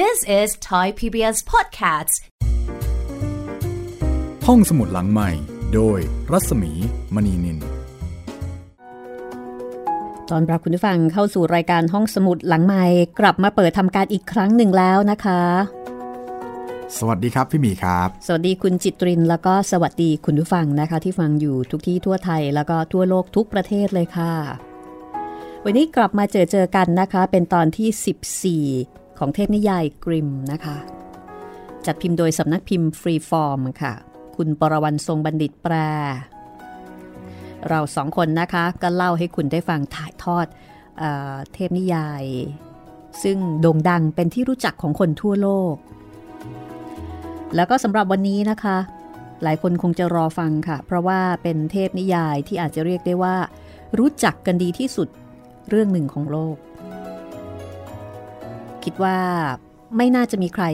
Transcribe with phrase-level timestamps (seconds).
[0.00, 2.14] This is Thai PBS Podcasts
[4.46, 5.30] ห้องสมุดหลังใหม่
[5.74, 5.98] โดย
[6.32, 6.72] รัศมี
[7.14, 7.58] มณีนิน
[10.30, 12.84] ตอนรับคุณผู้ฟังเข้าสู่รายการห้องสมุดหลังใหม่
[13.20, 15.42] กลับมาเปิดทำการอีกครั้งหนึ่งแล้วนะคะ
[16.98, 24.32] สวัสดีครับพี่หมีครับ สวัสดีคุณจิตรินแล้วก็สวัสดีคุณผู้ฟังนะคะ ที่ฟังอยู่ทุกที่ทั่วไทยแล้วก็ทั่วโลกทุกประเทศเลยค่ะ
[25.64, 30.76] วันนี้กลับมาเจอเจอกันนะคะ เป็นตอนที่ 14 ของเทพนิยายกริมม์นะคะ
[31.86, 33.92] จัดพิมพ์โดยสำนักพิมพ์ฟรีฟอร์มค่ะ
[34.36, 35.74] คุณปรวันทรงบัณฑิตแปล
[37.68, 40.46] เราสองคนนะคะก็เล่าให้คุณได้ฟังถ่ายทอด
[40.98, 41.04] เอ
[41.54, 42.24] เทพนิยาย
[43.22, 45.74] ซึ่งโด่งดังเป็นที่รู้จักของคนทั่วโลก
[47.54, 48.78] แล้วก็สำหรับวันนี้นะคะ
[49.42, 53.36] หลายคนคงจะรอฟังค่ะ เพราะว่าเป็นเทพนิยายที่อาจจะเรียกได้ว่า
[53.98, 55.08] รู้จักกันดีที่สุด
[55.70, 56.56] เรื่องหนึ่งของโลก
[58.84, 59.16] คิดว่า
[59.96, 60.64] ไม่น่าจะมีใคร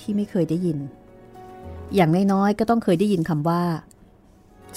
[0.00, 0.78] ที่ไม่เคยได้ยิน
[1.94, 3.62] อย่างน้อยๆก็ต้องเคยได้ยินคำว่า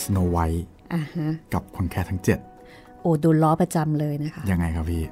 [0.03, 2.39] Snow White อ่าฮะกับคนแค่ทั้งเจ็ด
[3.01, 5.03] โอ้โดนล้อประจำเลยนะคะ ยังไงครับพี่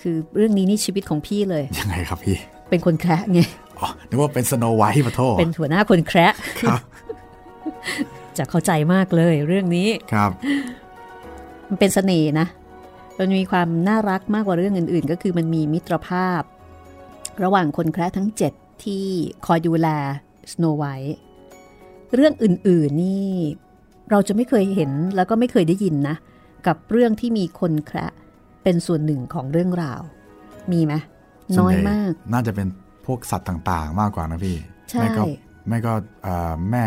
[0.00, 2.36] คือเรื่องนี้นี่ชีวิตของพี่เลย ยังไงครับพี่
[2.70, 3.40] เป็นคนแคระไง
[3.78, 6.80] อ๋อนึกว่าเป็น Snow White ปะโทษเป็นหัวหน้าคนแคระครับ
[8.38, 10.30] จะเข้าใจมากเลยเรื่องนี้ครับ
[11.68, 12.46] มันเป็นเสน่ห์นะ
[13.18, 16.42] มันมีความน่ารักมากกว่าเรื่องอื่น ๆ ก็คือมันมีมิตรภาพ
[17.44, 19.04] ระหว่างคนแคระทั้ง 7 ที่
[19.46, 19.88] คอยดูแล
[20.52, 21.16] สโนไวท์
[22.14, 23.28] เรื่องอื่น ๆ นี่
[24.10, 26.16] เราจะไม่เคยเห็นแล้วก็ไม่เคยได้ยินนะ
[26.66, 28.06] กับเรื่องที่มีคนแคระ
[28.62, 30.00] เป็นส่วนหนึ่งของเรื่องราว
[30.72, 30.94] มีไหม
[31.58, 32.68] น้อยมาก น่าจะเป็น
[33.06, 34.56] พวกสัตว์ต่างๆ มากกว่านะพี่
[34.90, 35.22] ใช่ไม่ก็
[35.68, 36.84] ไม่ก็เอ่อแม่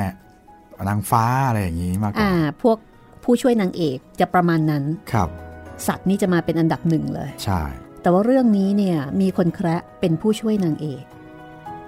[0.90, 2.78] นางฟ้าอะไรอย่างนี้มากกว่าอ่าพวก
[3.24, 5.30] ผู้ช่วยนางเอกจะประมาณนั้นครับ
[5.88, 7.62] สัตว์นี่จะมาเป็นอันดับหนึ่งเลย ใช่
[8.02, 11.04] แต่ว่าเรื่องนี้เนี่ยมีคนแคระเป็นผู้ช่วยนางเอก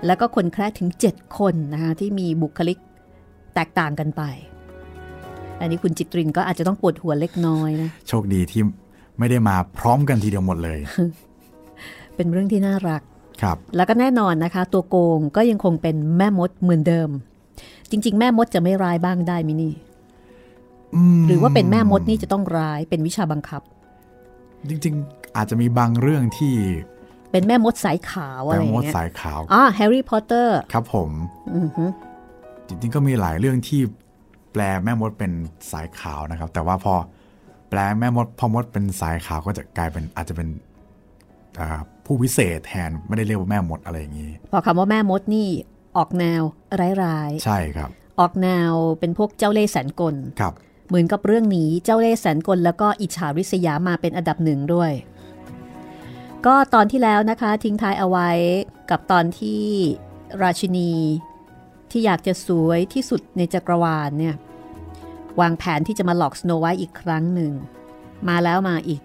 [0.06, 2.78] แล้วก็คนแคระถึง 7 คนนะคะที่มีบุคลิก
[3.56, 4.23] แตกต่างกันไป
[5.59, 8.62] อันนี้คุณจิตรินก็อาจจะต้องปวดหัวเล็กน้อยนะ โชคดีที่
[9.19, 10.80] ไม่ได้มาพร้อมกันทีเดียวหมดเลย
[12.16, 13.01] เป็นเรื่องที่น่ารัก
[13.41, 17.09] ครับ แล้วก็แน่นอนนะคะ ตัวโกงก็ยังคงเป็นแม่มดเหมือนเดิม
[17.90, 19.74] จริง ๆ แม่มดจะไม่ร้ายบ้างได้มินี่
[21.19, 23.62] มหรือว่าเป็นแม่มดนี่จะต้องร้ายเป็นวิชาบังคับ
[24.69, 26.55] จริง ๆ อาจจะมีบางเรื่องที่
[27.31, 31.11] เป็นแม่มดสายขาวอะแตไรงอย่างมดเงี้ยสายขาวอ๋อแฮร์รี่พอตเตอร์ครับผม
[31.55, 31.85] อือฮึ
[32.67, 33.81] จริง ๆ ก็มีหลายเรื่องที่
[34.53, 35.31] แปลแม่มดเป็น
[35.71, 36.94] สายขาวนะครับ แต่ว่าพอ
[37.69, 40.47] แปลแม่มดพอมดเป็นสายขาวก็จะกลายเป็นอาจจะเป็น
[41.59, 45.47] อ่าผู้วิเศษแทนไม่ได้เรียกว่าแม่มดอะไรอย่างนี้ พอคำว่าแม่มดนี่
[45.97, 46.41] ออกแนว
[47.03, 47.89] ร้ายๆใช่ครับ
[48.19, 50.53] ออกแนวเป็นพวกเจ้าเล่ห์แสนกลครับ
[50.91, 54.91] เหมือนกับเรื่องนี้เจ้าเล่ห์แสนกลแล้วก็อิจฉาริษยามาเป็นอันดับหนึ่งด้วย
[56.46, 58.29] ก็ตอนที่แล้วนะคะทิ้งท้ายเอาไว้
[58.90, 59.63] กับตอนที่
[60.44, 60.91] ราชินี
[61.91, 64.35] ที่อยากจะสวยที่สุดในจักรวาลเนี่ย
[65.41, 67.51] วางแผนที่จะมาหลอกสโนไวท์อีกครั้งหนึ่ง
[68.30, 69.01] มาแล้วมาอีก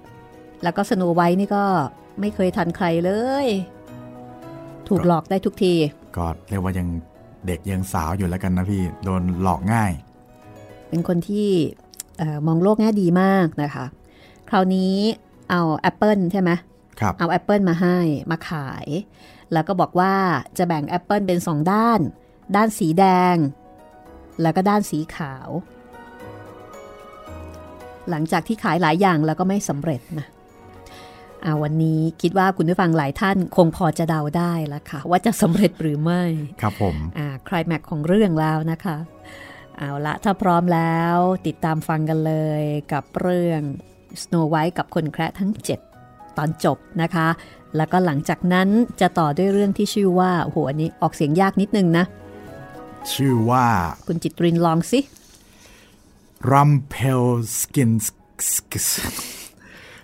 [0.63, 1.65] แล้วก็สโนไวท์นี่ก็
[2.21, 3.11] ไม่เคยทันใครเล
[3.45, 3.47] ย
[4.89, 5.75] ถูกหลอกได้ทุกที
[6.17, 6.89] ก็เรียกว่ายัง
[7.47, 9.93] เด็กยังสาวอยู่แล้วกันนะพี่ โดนหลอกง่าย
[10.89, 11.49] เป็นคนที่
[12.19, 13.87] เออมองโลกแง่ดีมากนะคะ
[14.49, 14.95] คราวนี้
[15.51, 16.51] เอาแอปเปิลใช่ไหม
[17.01, 17.99] ครับเอาแอปเปิลมาให้
[18.31, 18.87] มาขาย
[19.53, 20.15] แล้วก็บอกว่า
[20.59, 22.01] จะแบ่งแอปเปิลเป็นสองด้าน
[22.57, 23.05] ด้านสีแด
[23.35, 23.37] ง
[24.43, 25.49] แล้วก็ด้านสีขาว
[28.11, 30.27] หลังจากที่ขายหลายอย่างแล้วก็ไม่สำเร็จนะ
[31.45, 36.23] อาวันนี้คิดว่าคุณผู้ฟังหลายท่านคงพอจะเดาได้แล้วค่ะ ว่าจะสำเร็จหรือไม่
[36.63, 38.97] ครับผมอ่าคลายแม็กของเรื่องแล้วนะคะ
[39.79, 41.17] เอาละถ้าพร้อมแล้ว
[41.47, 43.61] ติดตามฟังกันเลยกับเรื่อง
[44.23, 45.51] Snow White กับคนแคระทั้ง
[45.95, 47.29] 7 ตอนจบนะคะ
[47.77, 48.69] แล้วก็หลังจากนั้น
[49.01, 52.05] จะต่อด้วยเรื่องที่ชื่อว่าโอ้โหอันนี้ออกเสียงยากนิดนึงนะ
[53.13, 53.67] ชื่อว่า
[54.07, 55.01] คุณจิตรินลองสิ
[56.51, 57.25] Rumpel
[57.59, 57.93] Skin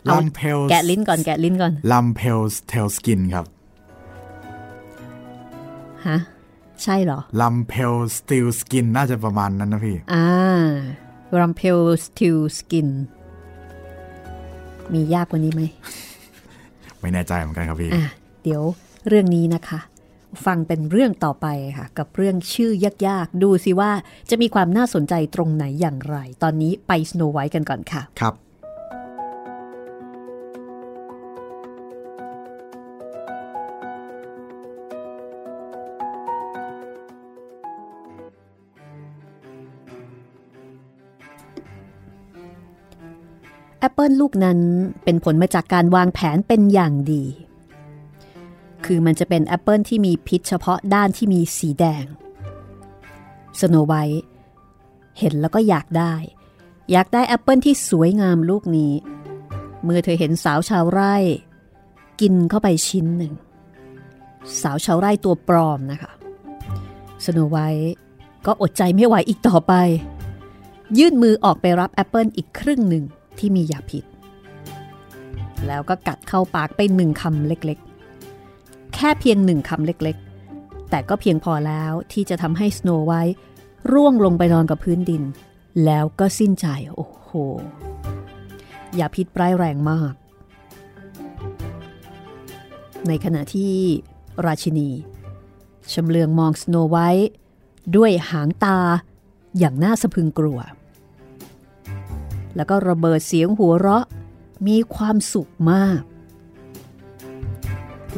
[0.04, 2.40] เอา Rumpel แกะลิ้นก่อนแกะลิ้นก่อน Rumpel
[2.70, 3.46] Tail Skin ครับ
[6.06, 6.18] ฮะ
[6.82, 10.26] ใช่เหรอ Rumpel Steel Skin น่าจะประมาณนั้นนะพี่ อ่า
[11.38, 12.88] Rumpel Still Skin
[14.92, 15.62] มียากกว่านี้ไหม
[17.00, 18.04] ไม่แน่ใจเหมือนกันครับพี่อะ
[18.42, 18.62] เดี๋ยว
[19.08, 19.80] เรื่องนี้นะคะ
[20.46, 21.46] ฟังเป็นเรื่องต่อไป
[21.78, 22.72] ค่ะ กับเรื่องชื่อ
[23.08, 23.90] ยากๆ ดูสิว่า
[24.30, 28.34] จะมีความน่าสนใจตรงไหนอย่างไร ตอนนี้ไปสโนไวท์กันก่อนค่ะ ครับ
[43.82, 44.58] แอปเปิลลูกนั้น
[45.04, 47.24] เป็นผลมาจากการวางแผนเป็นอย่างดี
[48.84, 52.04] คือมันจะเป็นแอปเปิลที่มีพิษเฉพาะด้านที่มีสีแดง
[53.60, 54.24] สโนไวท์
[55.18, 56.14] เห็นแล้วก็อยากได้
[56.92, 58.92] อยากได้แอปเปิลที่สวยงามลูกนี้
[59.84, 61.14] เมื่อเธอเห็นสาวชาวไร่
[62.20, 63.34] กินเข้าไปชิ้นหนึ่ง
[64.62, 66.12] สาวชาวไร่ตัวปลอมนะคะ
[67.24, 67.94] สโนไวท์
[68.46, 69.72] ก็อดใจไม่ไหวอีกต่อไป
[70.98, 73.06] ยื่นมือออกไปรับแอปเปิลอีกครึ่งหนึ่ง
[73.38, 74.04] ที่มียาพิษ
[75.66, 83.36] แล้วก็กัดเข้าปากไปหนึ่งคำเล็กๆ แค่เพียงหนึ่งคำเล็กๆ แต่ก็เพียงพอแล้วที่จะทำให้สโนไวท์
[83.92, 85.22] ร่วงลงไปนอนกับพื้นดิน
[85.84, 87.30] แล้วก็สิ้นใจ โอ้โห
[88.98, 90.14] ยาพิษร้ายแรงมาก
[93.08, 93.72] ในขณะที่
[94.46, 94.90] ราชินี
[95.92, 97.30] ชำเลืองมองสโนไวท์
[97.96, 98.78] ด้วยหางตา
[99.58, 100.58] อย่างน่าสะพึงกลัว
[102.56, 104.04] แล้วก็ระเบิดเสียงหัวเราะ
[104.66, 106.00] มีความสุขมาก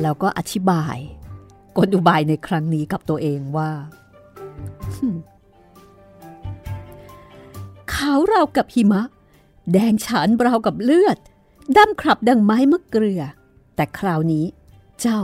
[0.03, 0.97] แล้วก็อธิบาย
[1.77, 3.71] กลอุบายในครั้งนี้กับตัวเองว่า
[7.93, 9.03] ขาวราวกับหิมะ
[9.73, 11.19] แดงฉานราวกับเลือด
[11.77, 13.23] ดำขับดังไม้มะเกลือ
[13.77, 14.45] แต่คราวนี้
[15.01, 15.21] เจ้า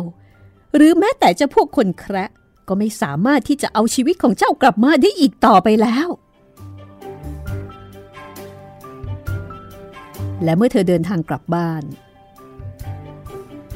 [0.75, 2.31] หรือแม้แต่จ้าพวกคนแคระ
[2.69, 6.09] ก็ไม่สามารถที่จะเอาชีวิตของเจ้ากลับมาได้อีกต่อไปแล้ว
[10.45, 11.83] และเมื่อเธอเดินทางกลับบ้าน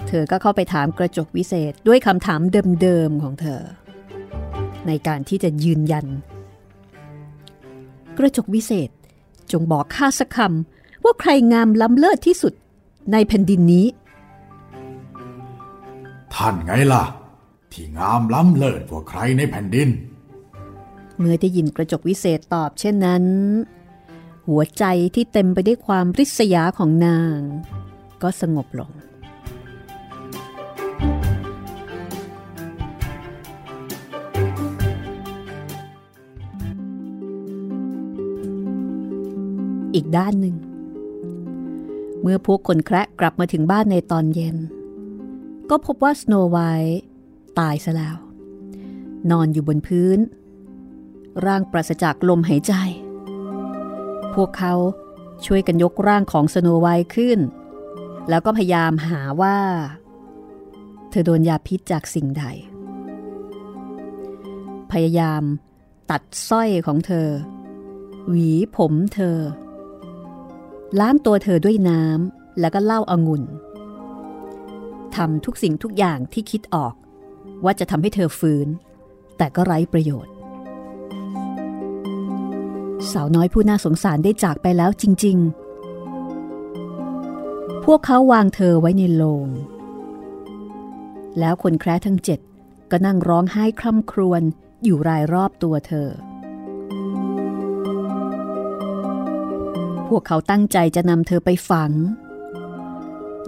[0.08, 2.40] เธอก็เข้าไปถามกระจกวิเศษด้วยคำถาม
[2.82, 3.61] เดิมๆของเธอ
[4.87, 6.06] ในการที่จะยืนยัน
[8.19, 8.90] กระจกวิเศษ
[9.52, 12.55] จงบอกข้าสักคำว่าใครงามล้ำเลิศที่สุด
[13.12, 13.87] ในแผ่นดินนี้
[16.34, 17.05] ท่านไงล่ะ
[17.72, 19.88] ที่งามล้ำเลิศกว่าใครในแผ่นดิน
[21.19, 23.25] เมื่อได้ยินกระจกวิเศษตอบเช่นนั้น
[24.49, 27.38] หัวใจที่เต็มไปด้วยความริษยาของนาง
[28.23, 28.93] ก็สงบลง
[39.94, 40.56] อีกด้านหนึ่ง
[42.23, 44.56] เมื่อพวกคนแคระกลับมาถึงบ้านในตอนเย็น
[45.70, 47.00] ก็พบว่าสโนไวท์
[47.58, 48.17] ตายซะแล้ว
[49.31, 50.19] นอนอยู่บนพื้น
[51.47, 52.75] ร่างปราศจากลมหายใจ
[54.35, 54.75] พวกเขา
[55.47, 57.39] ช่วยกันยกร่างของสโนไวท์ขึ้น
[58.29, 59.59] แล้วก็พยายามหาว่า
[61.11, 62.45] เธอโดนยาพิษจากสิ่งใด
[64.93, 65.43] พยายาม
[66.11, 67.29] ตัดสร้อยของเธอ
[68.29, 69.39] หวีผมเธอ
[71.01, 73.43] ล้างตัวเธอด้วยน้ำแล้วก็เล้าอางุ่น
[75.17, 76.95] ทำทุกสิ่งทุกอย่างที่คิดออก
[77.65, 78.69] ว่าจะทำให้เธอฟื้น
[79.37, 80.34] แต่ก็ไร้ประโยชน์
[83.12, 85.65] สาวน้อยผู้น่าสงสารได้จากไปแล้วจริง ๆ
[87.85, 89.49] พวกเขาวางเธอไว้ในโลง
[91.39, 92.41] แล้วคนแคร์ทั้งเจ็ด
[92.91, 94.43] ก็นั่งร้องไห้คร่ำครวญ
[94.85, 96.09] อยู่รายรอบตัวเธอ
[100.09, 101.93] พวกเขาตั้งใจจะนำเธอไปฝัง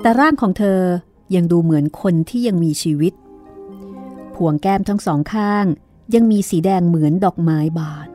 [0.00, 0.80] แต่ร่างของเธอ
[1.34, 3.12] ยังดูเหมือนคนที่ยังมีชีวิต
[4.34, 5.66] พวงแก้มทั้งสองข้าง
[6.14, 8.08] ยังมีสีแดงเหมือนดอกไม้บาน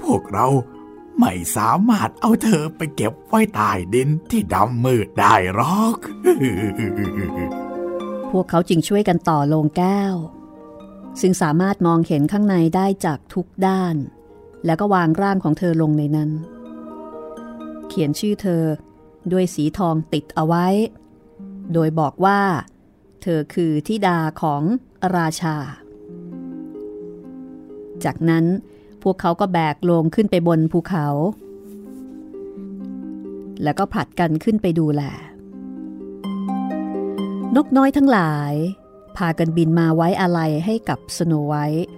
[0.00, 0.46] พวกเรา
[1.20, 5.98] ไม่สามารถเอาเธอไปเก็บไว้ใต้ดินที่ดำมืดได้หรอก
[8.30, 10.14] พวกเขาจึงช่วยกันต่อโลงแก้ว
[11.20, 13.96] ซึ่งสามารถมองเห็นข้างในได้จากทุกด้าน
[14.66, 16.30] แล้วก็วางร่างของเธอลงในนั้น
[17.88, 18.64] เขียนชื่อเธอ
[19.32, 20.66] ด้วยสีทองติดเอาไว้
[21.72, 22.40] โดยบอกว่า
[23.22, 24.62] เธอคือทิดาของ
[25.16, 25.56] ราชา
[28.04, 28.44] จากนั้น
[29.02, 31.06] พวกเขาก็แบกลงขึ้นไปบนภูเขา
[33.62, 35.02] แล้วก็ผลัดกันขึ้นไปดูแล
[37.56, 38.54] นกน้อยทั้งหลาย
[39.16, 41.88] พากันบินมาไว้อาลัยให้กับสโนไวท์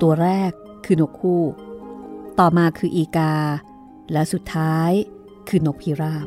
[0.00, 0.52] ตัวแรก
[0.84, 1.42] คือนกคู่
[2.38, 3.34] ต่อมาคืออีกา
[4.12, 4.90] และสุดท้าย
[5.48, 6.26] คือนกพิราบ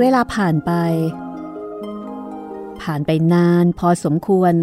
[0.00, 0.72] เวลาผ่านไป
[2.82, 4.54] ผ่านไปนานพอสมควร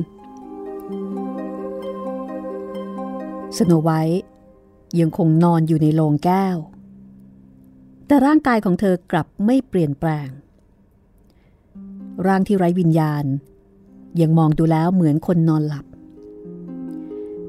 [3.57, 4.23] สโนไวท์
[4.99, 6.57] ยังคงนอนอยู่ในโลงแก้ว
[8.07, 10.29] แต่ร่างกายของเธอกลับไม่เปลี่ยนแปลง
[12.27, 13.25] ร่างที่ไร้วิญญาณ
[14.21, 15.85] ยังมองดูแล้วเหมือนคนนอนหลับ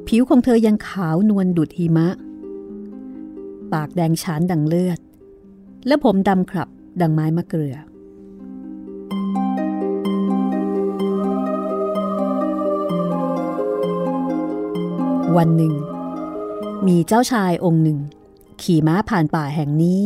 [0.06, 2.08] ผิวของเธอยังขาวนวลดุดหิมะ
[3.72, 4.98] ปากแดงฉานดังเลือด
[5.86, 6.68] และผมดำครับ
[7.00, 7.76] ดังไม้มะเกลือ
[15.36, 15.74] วันหนึ่ง
[16.86, 17.98] มีเจ้าชายองค์หนึ่ง
[18.62, 20.04] ขี่ม้าผ่านป่าแห่งนี้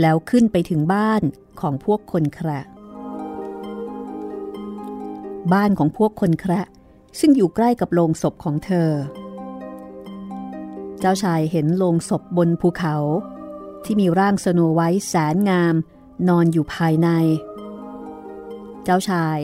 [0.00, 1.22] แล้วขึ้นไปถึงบ้าน
[1.60, 2.60] ของพวกคนแคระ
[5.52, 6.60] บ้านของพวกคนแคระ
[7.20, 8.90] ซึ่งอยู่ใกล้กับโลงศพของเธอ
[11.00, 12.96] เจ้าชายเห็นโลงศพบนภูเขา
[13.84, 15.74] ที่มีร่างสโนไว้แสนงาม
[16.28, 17.08] นอนอยู่ภายใน
[18.84, 19.38] เจ้าชาย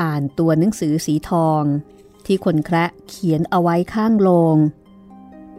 [0.00, 1.62] อ่านตัวหนังสือสีทอง
[2.26, 4.56] ที่คนแคระเขียนเอาไว้ข้างโลง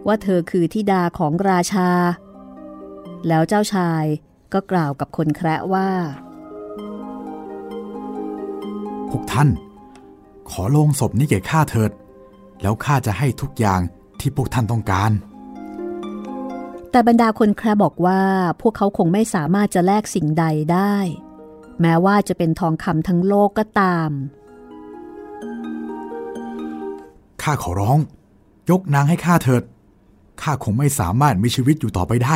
[0.07, 1.89] ว่าเธอคือธิดาของราชา
[3.27, 4.03] แล้วเจ้าชาย
[4.53, 5.89] ก็กล่าวกับคนแคระว่า
[9.09, 9.49] พวกท่าน
[10.49, 11.91] ขอลงศพนี้แก่ข้าเถิด
[12.61, 13.81] แล้วข้าจะให้ทุกอย่าง
[14.19, 15.11] ที่พวกท่านต้องการ
[16.91, 18.21] แต่บรรดาคนแคระบอกว่า
[18.61, 20.95] พวกเขาคงไม่สามารถจะแลกสิ่งใดได้
[21.81, 24.09] แม้ว่าจะเป็นทองคำทั้งโลกก็ตาม
[27.41, 27.97] ข้าขอร้อง
[28.69, 29.63] ยกนางให้ข้าเถิด
[30.41, 32.35] ข้าคงไม่สามารถมีชีวิตอยู่ต่อไปได้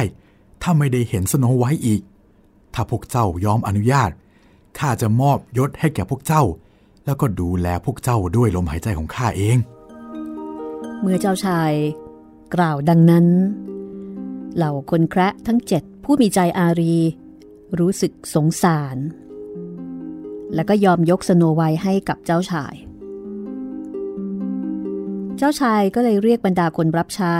[0.61, 2.01] ถ้าไม่ได้เห็นสโนไว้อีก
[2.73, 4.11] ถ้าพวกเจ้ายอมอนุญาต
[4.79, 6.43] ข้าจะมอบยศให้แก่พวกเจ้า
[7.05, 9.57] แล้วก็ดูแลพวกเจ้าด้วยลมหายใจของข้าเอง
[11.01, 11.71] เมื่อเจ้าชาย
[12.55, 13.25] กล่าวดังนั้น
[14.55, 16.97] เหล่าคนแคระทั้งเจ็ดผู้มีใจอารี
[17.79, 18.97] รู้สึกสงสาร
[20.55, 22.75] แล้วก็ยอมยกสโนไวให้กับเจ้าชาย
[25.37, 27.37] เจ้าชายก็เลยเรียกบรรดาคนรับใช้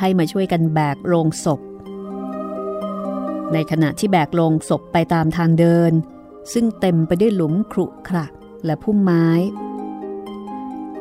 [0.00, 1.60] ให้มาช่วยกันแบกโลงศพ
[3.52, 5.92] ในขณะที่แบกโลงศพไปตามทางเดิน
[6.52, 8.26] ซึ่งเต็มไปด้วยหลุมครุขระ
[8.64, 9.26] และพุ่มไม้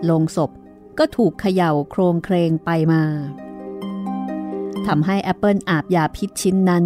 [0.06, 0.52] โลงศพ
[1.00, 3.04] ก็ถูกเขย่าโครงเครงไปมา
[4.88, 6.84] ทำให้แอปเปิลอาบยาพิษชิ้นนั้น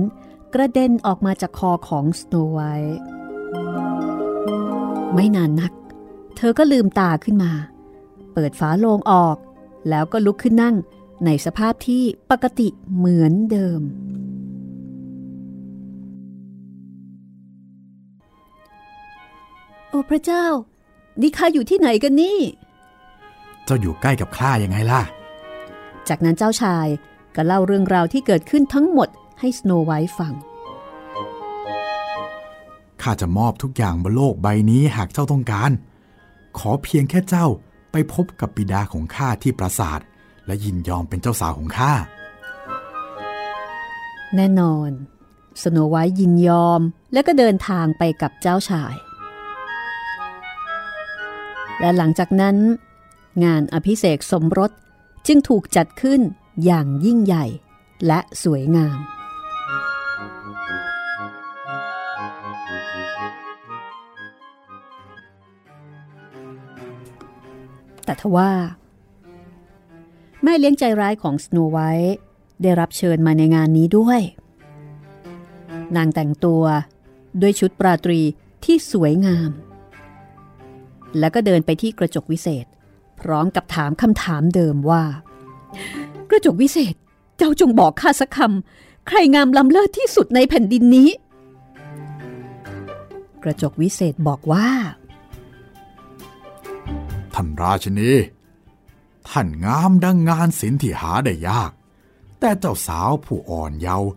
[0.54, 3.00] กระเด็นออกมาจากคอของสโนไวท์
[5.14, 5.72] ไม่นานนัก
[6.36, 7.52] เธอก็ลืมตาขึ้นมา
[8.34, 9.38] เปิดฝาโลงออก
[9.90, 10.76] แล้วก็ลุกขึ้นนั่ง
[11.26, 13.82] ในสภาพที่ปกติเหมือนเดิม
[19.90, 20.46] โอ้พระเจ้า
[21.22, 22.40] นี่ข้าอยู่ที่ไหนกันนี่
[23.66, 25.02] เจ้าอยู่ใกล้กับข้ายังไงล่ะ
[26.10, 26.88] จากนั้นเจ้าชาย
[27.36, 29.10] ก็เล่าเรื่องราวที่เกิดขึ้นทั้งหมด
[29.40, 30.34] ให้สโนไวท์ฟัง
[33.02, 35.72] ข้าจะมอบทุกอย่างบนโลกใบนี้หากเจ้าต้องการ
[36.58, 37.48] ขอเพียงแค่เจ้า
[37.92, 40.00] ไปพบกับบิดาของข้าที่ปราสาท
[40.46, 41.94] และยินยอมเป็นเจ้าสาวของข้า
[44.36, 44.90] แน่นอน
[45.62, 46.82] สโนไวท์ยินยอม
[47.14, 48.96] และก็เดินทางไปกับเจ้าชาย
[51.80, 52.58] และหลังจากนั้น
[53.44, 54.72] งานอภิเษกสมรส
[55.28, 56.22] จึงถูกจัดขึ้น
[56.64, 57.46] อย่างยิ่งใหญ่
[58.08, 58.98] และสวยงาม
[68.06, 68.52] แต่ทว่า
[70.44, 72.18] แม่เลี้ยงใจร้ายของสโนไวท์
[72.62, 74.22] ได้รับเชิญมาในงานนี้ด้วย
[75.96, 76.64] นางแต่งตัว
[77.42, 78.20] ด้วยชุดปราตรี
[78.66, 79.52] ที่สวยงาม
[81.20, 82.66] แล้วก็เดินไปที่กระจกวิเศษ
[83.20, 85.04] พร้อมกับถามคำถามเดิมว่า
[86.30, 86.96] กระจกวิเศษ
[87.38, 91.10] เจ้าจงบอกข้าสักคำใครงามล้ำเลิศที่สุดในแผ่นดินนี้
[93.44, 94.68] กระจกวิเศษบอกว่า
[97.34, 98.12] ท่านราชินี
[99.30, 101.72] ท่านงามดังงานศิลป์ที่หาได้ยาก
[102.40, 104.10] แต่เจ้าสาวผู้อ่อนเยาว์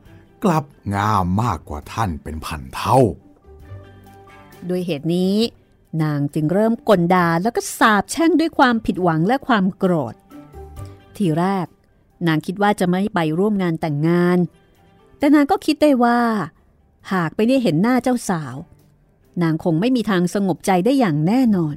[0.44, 0.64] กลับ
[0.94, 2.98] งามมากกว่าท่านเป็นพันเท่า
[4.68, 5.36] ด้วยเหตุนี้
[6.02, 10.14] นางจึงเริ่มกลดาแล้วก็สาบแช่งด้วยความผิดหวังและความโกรธ
[11.16, 11.66] ทีแรก
[12.26, 14.38] นางคิดว่าจะไม่ไปร่วมงานแต่งงาน
[15.18, 16.20] แต่นางก็คิดได้ว่า
[17.12, 18.56] หากไปได้เห็นหน้าเจ้าสาว
[19.42, 21.76] นางคงไม่มีทางสงบใจได้อย่างแน่นอน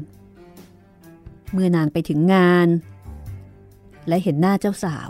[1.51, 2.67] เมื่อนางไปถึงงาน
[4.07, 5.09] และเห็นหน้าเจ้าสาว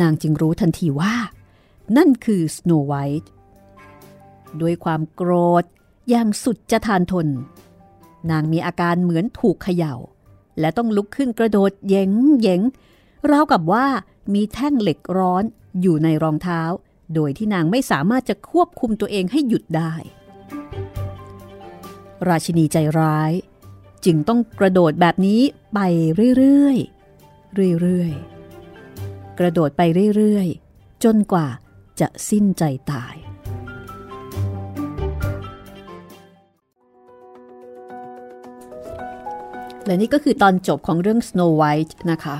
[0.00, 1.14] นางจึงรู้ทันทีว่า
[1.96, 3.30] นั่นคือสโนไวท์
[4.60, 5.32] ด้วยความโกร
[5.62, 5.64] ธ
[6.10, 7.26] อย่างสุดจะทานทน
[8.30, 9.94] นางมีอาการเหมือนถูกเขย่า
[10.60, 12.10] และต้องลุกขึ้นกระโดดเยง
[12.40, 12.60] เยง
[13.30, 13.86] ราวกับว่า
[14.34, 15.44] มีแท่งเหล็กร้อน
[15.80, 16.62] อยู่ในรองเท้า
[17.14, 19.94] โดยที่นางไม่สามารถจะควบคุมตัวเองให้หยุดได้
[22.28, 23.32] ราชินีใจร้าย
[24.04, 25.40] จึงต้องกระโดดแบบนี้
[25.74, 25.80] ไป
[26.36, 29.82] เรื่อยๆ เรื่อยๆ กระโดดไป
[30.16, 31.48] เรื่อยๆ จนกว่า
[32.00, 33.14] จะสิ้นใจตาย
[39.84, 42.36] และนี่ก็คือตอนจบของเรื่อง Snow White นะคะ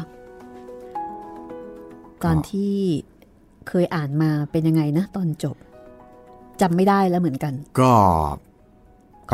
[2.25, 2.75] ตอนที่
[3.69, 5.57] เคยอ่านมาเป็นยังไงนะ ตอนจบ
[6.61, 7.93] จำไม่ได้แล้วเหมือนกัน ก็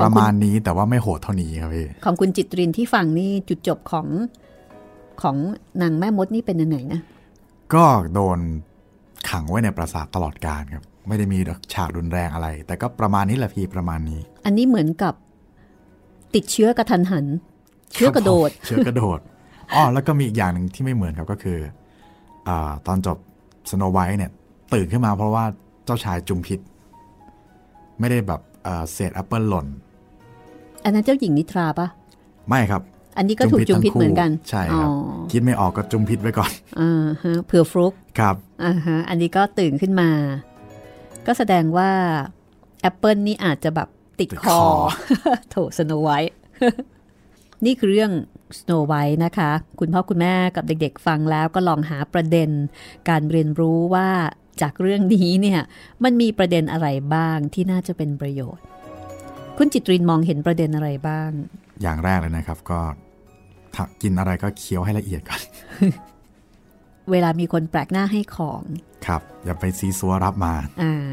[0.02, 4.06] ประมาณนี้แต่ว่าไม่โหดเท่านี้ครับพี่ของคุณจิตรินที่ฟังนี่จุดจบของ
[5.22, 5.36] ของ
[5.82, 7.00] นางแม่มดนี่เป็นยังไงนะ
[7.74, 8.38] ก็โดน
[9.30, 11.38] ขังไว้ในปราสาทตลอดกาลครับ ไม่ได้มี
[11.72, 15.14] ฉากรุนแรงอะไร แต่ก็ประมาณนี้แหละพี่ประมาณนี้ อันนี้เหมือนกับ
[16.34, 17.26] ติดเชื้อกระทันหัน
[17.92, 19.18] เชื้อกระโดด เชื้อกระโดด
[19.74, 21.58] อ๋อแล้วก็มีอีกอย่างหนึ่งที่ไม่เหมือนครับก็คือ
[22.48, 23.18] อาตอนจบ
[23.70, 24.30] สโนไวท์เนี่ย
[24.74, 25.44] ตื่นขึ้นมาเพราะว่า
[25.84, 26.58] เจ้าชายจุมพิษ
[28.00, 29.66] ไม่ได้แบบเอ่อเศษแอปเปิลหล่น
[30.84, 31.88] อันนั้นเจ้าหญิงนิทราปะ
[32.48, 32.82] ไม่ครับ
[33.18, 34.94] อันนี้ก็ถูกจุมพิษทั้งคู่เหมือนกัน ใช่ครับอ๋อ
[35.32, 40.10] คิดไม่ออกก็จุมพิษไว้ก่อนอ่าฮะเผื่อฟลุกครับอ่าฮะอันนี้ก็ตื่นขึ้นมา
[41.26, 41.90] ก็แสดงว่า
[42.80, 44.70] แอปเปิลนี่อาจจะแบบติดติดคคออ
[45.50, 46.34] โถสโนไวท์
[47.64, 48.12] นี่คือเรื่อง
[48.58, 52.50] Snow White นะคะ คุณพ่อคุณแม่กับเด็กๆ ฟังแล้วก็ลองหาประเด็น
[53.08, 54.08] การเรียนรู้ว่า
[54.62, 55.60] จากเรื่องนี้เนี่ย
[56.04, 58.64] มันมีประเด็นอะไรบ้างที่น่าจะเป็นประโยชน์
[59.58, 61.30] คุณจิตรินมองเห็นประเด็นอะไรบ้าง
[61.82, 62.80] อย่างแรกเลยนะครับก็
[63.74, 65.40] ถ้ากินอะไรก็เคี้ยวให้ละเอียดก่อน
[67.10, 68.62] เวลามีคนแปลกหน้าให้ของ
[69.06, 71.12] ครับ อย่าไปซีซัวรับมา อ่า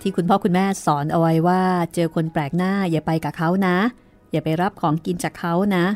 [0.00, 1.60] ที่คุณพ่อคุณแม่สอนเอาไว้ว่า
[1.94, 3.76] เจอคนแปลกหน้าอย่าไปกับเขานะ
[4.32, 5.86] อย่าไปรับของกินจากเขานะ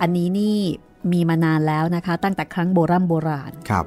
[0.00, 0.58] อันนี้นี่
[1.12, 3.84] มีมานานแล้วนะคะ ตั้งแต่ครั้งโบรำโบราณครับ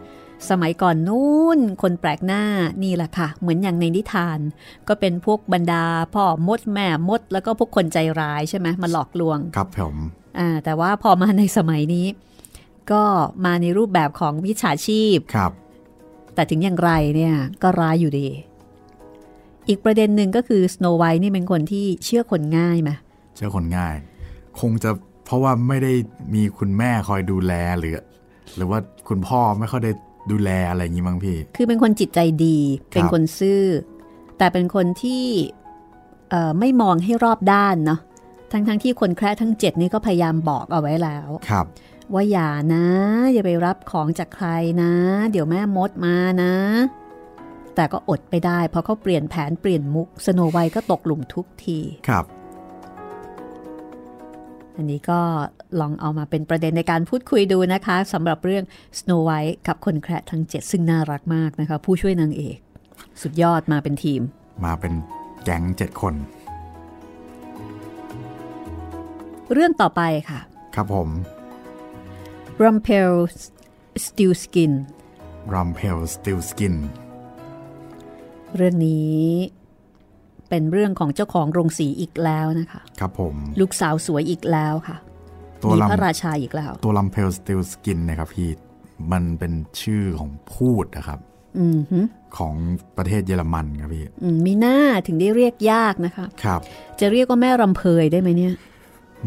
[0.50, 2.44] สมัยก่อนนู้นคนแปลกหน้า
[2.84, 4.40] นี่แหละค่ะ เหมือนอย่างในนิทาน
[4.88, 5.84] ก็เป็นพวกบรรดา
[6.14, 9.96] พ่อมดแม่มด แล้วก็พวกคนใจร้ายใช่ไหมมาหลอกลวงครับผม
[10.40, 12.08] อ่าแต่ว่าพอมาในสมัยนี้
[12.92, 13.04] ก็
[13.46, 15.52] มาในรูปแบบของวิชาชีพครับ
[16.36, 18.28] แต่ถึงอย่างไรเนี่ยก็ร้ายอยู่ดี
[19.68, 22.92] อีกประเด็นหนึ่งก็คือสโนไวท์นี่เป็นคนที่เชื่อคนง่ายไหม
[23.36, 23.96] เชื่อคนง่าย
[24.60, 24.92] คงจะ
[25.26, 25.94] เพราะว่าไม่ได้
[26.36, 28.00] มีคุณแม่คอยดูแลหรือ
[28.56, 29.92] หรือว่าคุณพ่อไม่ค่อยได้
[30.32, 33.64] ดูแลอะไรอย่างนี้มั้งพี่ คือเป็นคนจิตใจดีครับเป็นคนซื่อ
[34.38, 35.26] แต่เป็นคนที่
[36.30, 38.00] เอ่อไม่มองให้รอบด้านเนาะ
[38.52, 41.66] ทั้งทั้งๆที่คนแคระทั้งเจ็ดนี่ก็พยายามบอกเอาไว้แล้ว ครับ
[42.14, 42.86] ว่าอย่านะ
[43.34, 44.48] อย่าไปรับของจากใคร
[44.82, 44.92] นะ
[45.32, 46.54] เดี๋ยวแม่มดมานะ
[47.76, 52.26] แต่ก็อดไม่ได้ เพราะเขาเปลี่ยนแผนเปลี่ยนมุกสโนไวท์ก็ตกหลุมทุกที ครับ
[54.78, 55.20] อันนี้ก็
[55.80, 58.64] ลองเอามาเป็นประเด็นในการพูดคุยดูนะคะสำหรับเรื่อง
[59.00, 62.58] Snow White กับคนแคระทั้ง 7 ซึ่งน่ารักมากนะคะ ผู้ช่วยนางเอก
[63.22, 64.22] สุดยอดมาเป็นทีม
[64.66, 64.94] มาเป็น
[65.44, 66.16] แก๊งเจ็ดคน
[69.54, 70.40] เรื่องต่อไปค่ะ
[70.76, 71.10] ครับผม
[72.62, 73.14] Rumpel
[74.06, 74.74] Still Skin
[75.54, 76.76] รัมเพลสติลสกิน
[78.56, 79.20] เรื่องนี้
[80.50, 84.98] เป็นเรื่องของเจ้าของโรงสีอีกแล้วนะคะครับผมลูกสาวสวยอีกแล้วค่ะ
[85.64, 88.50] ตัวมีลพระราชาอีกแล้วำตัวลัมเพลสติลสกินนะครับพี่
[89.12, 91.20] มันเป็นชื่อของพูดนะครับ
[91.60, 92.00] อืมฮึ
[92.38, 92.54] ของ
[92.98, 94.78] ประเทศเยอรมันครับพี่อืมมีหน้า
[95.08, 96.62] ถึงได้เรียกยากนะคะครับ
[97.00, 98.54] จะเรียกว่าแม่รำเพยได้ไหมเนี่ย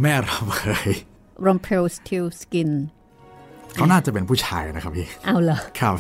[0.03, 0.91] แม่เราเคย
[1.47, 2.71] Rumpel Still Skin
[3.75, 5.95] เขาน่าจะเป็นผู้ชายนะครับพี่ เอาเหรอครับ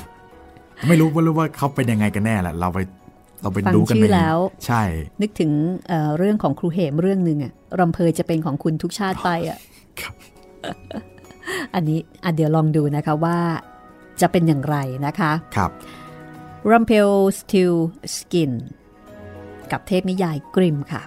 [0.88, 2.78] ไม่รู้ว่ารู้ว่าเขาเป็นยังไงกันแน่แหละ เราไป
[3.42, 4.82] เราไปฟังดูกันชื่อในแล้ว ใช่
[5.22, 5.52] นึกถึง
[5.88, 9.58] เอ่อเรื่องของครูเหมเรื่องหนึ่งอะรำเพยจะเป็นของคุณทุกชาติไปอะ
[10.00, 10.14] ครับ
[11.74, 13.38] อันนี้อะเดี๋ยวลองดูนะคะว่า
[14.20, 15.70] จะเป็นอย่างไรนะคะครับ
[16.70, 17.76] r u m p e l Still
[18.14, 18.52] Skin
[19.72, 21.02] กับเทพนิยายกริมค่ะ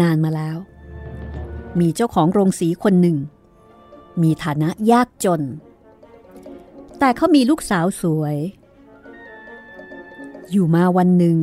[0.00, 0.56] นานมาแล้ว
[1.80, 3.16] มีเจ้าของโรงสีคนหนึ่ง
[4.22, 5.42] มีฐานะยากจน
[6.98, 8.36] แต่เขามีลูกสาวสวย
[10.50, 11.38] อยู่มาวันหนึ่ง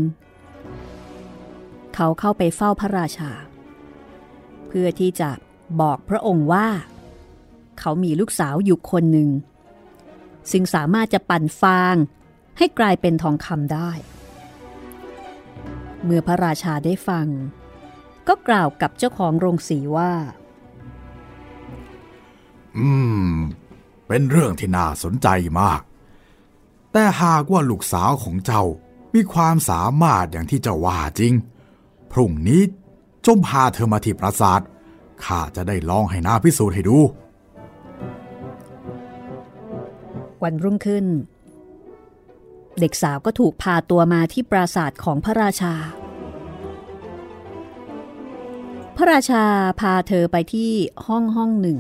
[1.94, 3.32] เขาเข้าไปเฝ้าพระราชา
[4.68, 5.30] เพื่อที่จะ
[5.82, 6.68] บอกพระองค์ว่า
[7.80, 9.30] เขามีลูกสาวอยู่คนหนึ่ง
[10.52, 11.96] ซึ่งสามารถจะปั่นฟาง
[12.58, 13.92] ให้กลายเป็นทองคำได้
[16.04, 17.28] เมื่อพระราชาได้ฟัง
[18.28, 20.12] ก็กล่าวกับเจ้าของโรงสีว่า
[22.78, 22.90] อื
[23.32, 23.36] ม
[24.08, 25.28] เป็นเรื่องที่น่าสนใจ
[25.60, 25.82] มาก
[26.92, 28.64] แต่หากว่าลูกสาวของเจ้า
[29.14, 31.34] มีความสามารถอย่างที่เจ้าว่าจริง
[32.12, 32.62] พรุ่งนี้
[33.26, 34.62] จงพาเธอมาที่ปราสาท
[35.24, 36.98] ข้าจะได้ลองให้หน้าพิสูจน์ให้ดู
[40.44, 41.06] วันรุ่งขึ้น
[42.80, 45.74] เด็กสาวก็ถูกพาตัวมาที่ปราสาทของพระราชา
[48.98, 49.46] พระราชา
[49.80, 50.72] พาเธอไปที่
[51.08, 51.78] ห้องห้องหนึ่ง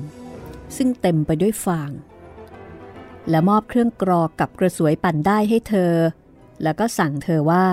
[0.78, 1.91] ซึ่งเต็มไปด้วยฟาง
[3.30, 5.93] และมอบเครื่องกรอกกับกระสวยปั่นได้ให้เธอ
[6.63, 7.65] แล้วก็สั่งเธอว่า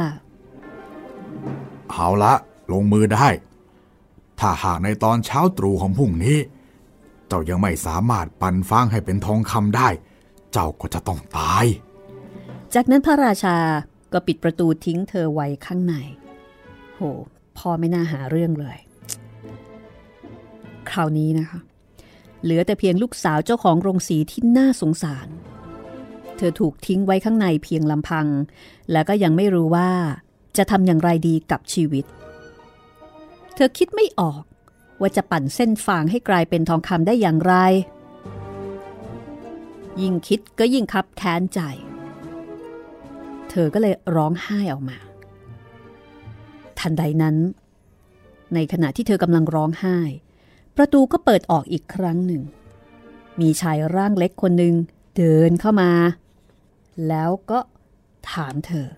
[1.90, 2.34] เอาละ
[2.72, 3.28] ลงมือได้
[4.40, 6.38] ถ้าหากในตอนเช้าตรู่ของพรุ่งนี้
[7.26, 9.88] เจ้ายังไม่สามารถปั่นฟางให้เป็นทองคำได้
[10.52, 11.66] เจ้าก็จะต้องตาย
[12.74, 13.56] จากนั้นพระราชา
[14.12, 15.94] ก็ปิดประตูทิ้งเธอไว้ข้างใน
[16.94, 17.00] โห
[17.58, 18.78] พ่อไม่น่าหาเรื่องเลย
[20.92, 21.60] คราวนี้นะคะ
[22.42, 25.28] เหลือแต่เพียงลูกสาวเจ้าของโรงสีที่น่าสงสาร
[26.36, 28.26] เธอถูกทิ้งไว้ข้างในเพียงลำพัง
[28.92, 29.90] แล้วก็ยังไม่รู้ว่า
[30.56, 32.04] จะทำอย่างไรดีกับชีวิต
[33.54, 34.42] เธอคิดไม่ออก
[35.00, 37.54] ว่าจะปั่นเส้นฟางให้กลายเป็นทองคำได้อย่างไร
[40.00, 41.60] ยิ่งคิดก็ยิ่งคับแค้นใจ
[43.50, 44.98] เธอก็เลยร้องไห้ออกมา
[46.78, 47.36] ทันใดนั้น
[48.54, 49.98] ในขณะที่เธอกำลังร้องไห้
[50.76, 52.42] ประตูก็เปิดออกอีกครั้งหนึ่ง
[53.40, 54.74] มีชายร่างเล็กคนหนึ่ง
[55.16, 55.92] เดินเข้ามา
[57.08, 57.58] แล้วก็
[58.30, 58.88] ถามเธอ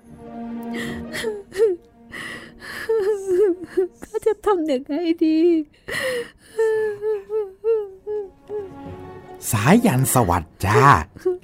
[4.05, 5.41] ก็จะทำยังไงดี
[9.51, 10.85] สายยันสวัสดิ์จ้า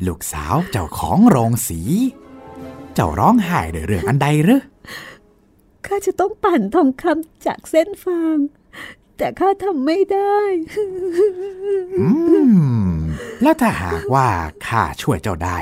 [0.07, 1.81] ลูกสาวเจ้าของโรงสี
[2.95, 4.63] เจ้าร้องไห้ด้วยเรื่องอันใดหรือ
[5.87, 8.39] ข้าจะต้องปั่นทองคำจากเส้นฟาง
[9.19, 10.39] แต่ข้าทำไม่ได้
[12.01, 12.09] อื
[12.89, 12.93] ม
[13.43, 14.29] แล้วถ้าหากว่า
[14.67, 15.59] ข้าช่วยเจ้าได้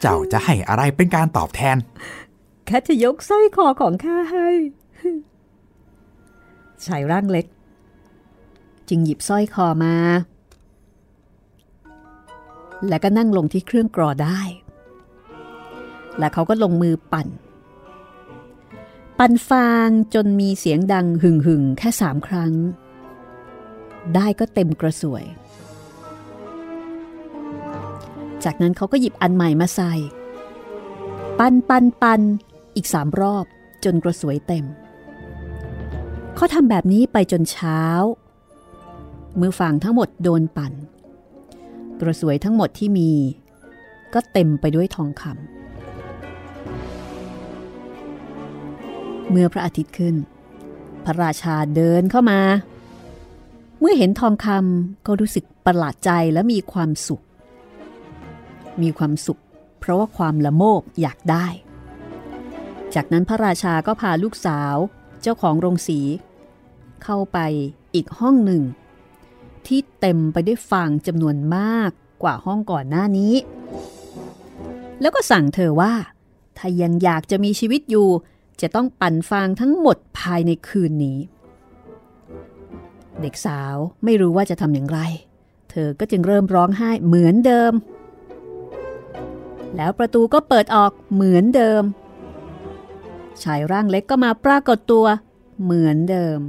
[0.00, 1.76] เจ้าจะให้อะไรเป็นการตอบแทน
[2.68, 4.48] ข้าจะยกสร้อยคอของข้าให้
[6.86, 7.46] ชายร่างเล็ก
[8.88, 9.96] จึงหยิบสร้อยคอมา
[12.88, 14.40] และก็นั่งลงที่เครื่องกรอได้
[16.18, 17.26] และเขาก็ลงมือปั่น
[19.18, 22.52] ปั่นฟางจนมีเสียงดังหึ่งหึ่งแค่สามครั้ง
[24.14, 25.24] ได้ก็เต็มกระสวย
[28.44, 29.92] จากนั้นเขาก็หยิบอันใหม่มาใส่
[31.38, 32.20] ปันปันปัน
[32.76, 33.44] อีกสามรอบ
[33.84, 34.64] จนกระสวยเต็ม
[36.36, 37.80] เขาทำแบบนี้ไปจนเช้า
[39.36, 40.72] เมื่อฟางทั้งหมดโดนปั่น
[42.00, 43.10] กระสวยทั้งหมดที่มี
[44.14, 45.63] ก็เต็มไปด้วยทองคำ
[49.34, 50.16] เมื่อพระอาทิตย์ขึ้น
[51.04, 52.40] พระราชาเดินเข้ามา
[53.80, 57.24] เมื่อเห็นทองคำก็รู้สึกประหลาดใจและมีความสุข
[58.82, 59.40] มีความสุข
[59.80, 61.46] เพราะว่าความละโมบอยากได้
[62.94, 64.76] จากนั้นพระราชาก็พาลูกสาว
[65.22, 66.00] เจ้าของโรงสี
[67.04, 67.38] เข้าไป
[67.94, 68.62] อีกห้องหนึ่ง
[69.66, 71.90] ที่เต็มไปด้วยฟางจำนวนมาก
[72.22, 73.34] กว่าห้องก่อนหน้านี้
[75.00, 75.92] แล้วก็สั่งเธอว่า
[76.58, 78.08] ถ้ายังอยากจะมีชีวิตอยู่
[78.60, 81.18] จะต้องปั่นฟางทั้งหมดภายในคืนนี้
[83.20, 84.98] เด็กสาวไม่รู้ว่าจะทำอย่างไร
[85.70, 87.72] เธอก็จึงเริ่มร้องไห้เหมือนเดิม
[89.76, 91.82] แล้วประตูก็เปิดออกเหมือนเดิม
[93.42, 95.06] ชายร่างเล็กก็มาปรากฏตัว
[95.62, 96.40] เหมือนเดิม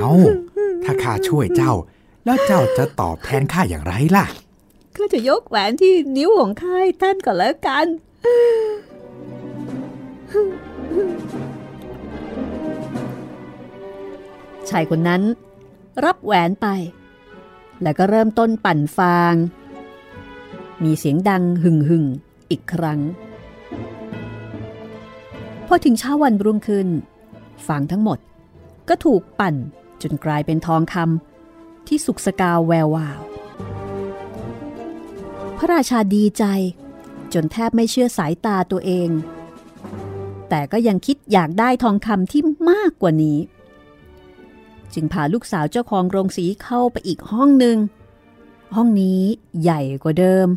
[0.00, 0.12] เอา
[0.84, 1.72] ถ้าข้าช่วยเจ้า
[2.24, 4.26] แล้วเจ้าจะตอบแทนข้าอย่างไรล่ะ
[4.98, 7.86] ก็จะยกแหวนที่นิ้วของข้าให้ท่านก่อนแล้วกัน
[14.68, 15.22] ชายคนนั้น
[16.04, 16.66] รับแหวนไป
[17.82, 19.34] แล้วก็เริ่มต้นปั่นฟาง
[20.84, 23.00] มีเสียงดังหึ่งหึ่งๆอีกครั้ง
[25.66, 26.88] พอถึงเช้าวันรุ่งขึ้น
[27.66, 28.18] ฟางทั้งหมด
[28.88, 29.54] ก็ถูกปั่น
[30.02, 33.20] จนกลายเป็นทองคำที่สุกสกาวแวววาว
[35.58, 36.44] พระราชาดีใจ
[37.34, 39.10] จนแทบไม่เชื่อสายตาตัวเอง
[40.48, 43.38] แต่ก็ยังคิดอยากได้ทองคำที่มากกว่านี้
[44.94, 47.78] จึงพาลูกสาวเจ้าของโรงสีเข้าไปอีกห้องหนึ่ง
[48.76, 49.22] ห้องนี้
[49.62, 50.48] ใหญ่กว่าเดิม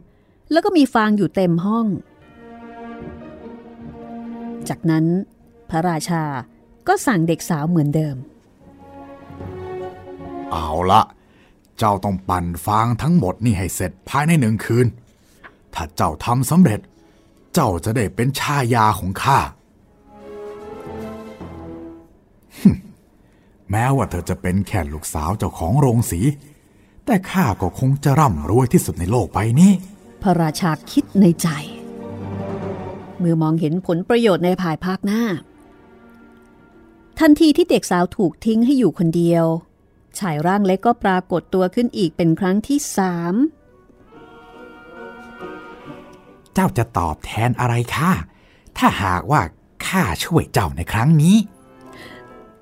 [0.52, 1.86] แล้วก็มีฟางอยู่เต็มห้อง
[4.70, 5.06] จากนั้น
[5.70, 6.24] พระราชา
[6.88, 8.16] ก็สั่งเด็กสาวเหมือนเดิม
[10.52, 11.02] เอาละ
[11.84, 14.88] เจ้าต้องปั่นฟางทั้งหมดนี่ให้เสร็จภายในหนึ่งคืน
[15.74, 16.80] ถ้าเจ้าทำสำเร็จ
[17.54, 19.40] เจ้าจะได้เป็นชายาของข้า
[22.60, 22.70] ฮึ
[23.72, 26.20] แม้ว่าเธอจะเป็นแค่ลูกสาวเจ้าของโรงสี
[27.06, 29.72] แต่ข้าก็คงจะร่ำรวยที่สุดในโลกใบนี้
[30.22, 31.48] พระราชาคิดในใจ
[33.18, 35.24] เมื่อมองเห็นผลประโยชน์ในภายภาคหน้า
[37.20, 39.46] ทันทีที่เด็กสาวถูกทิ้งให้อยู่คนเดียว
[40.20, 43.36] ชายร่างเล็กก็ปรากฏตัวขึ้นอีกเป็นครั้งที่สาม
[46.54, 48.12] เจ้าจะตอบแทนอะไรข้า
[48.78, 49.42] ถ้าหากว่า
[49.88, 51.38] ข้าช่วยเจ้าในครั้งนี้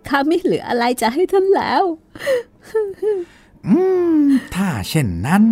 [0.07, 1.83] ข้าไม่เหลืออะไรจะให้ท่านแล้ว
[3.67, 3.75] อื
[4.19, 4.23] ม
[4.55, 5.43] ถ้าเช่นนั้น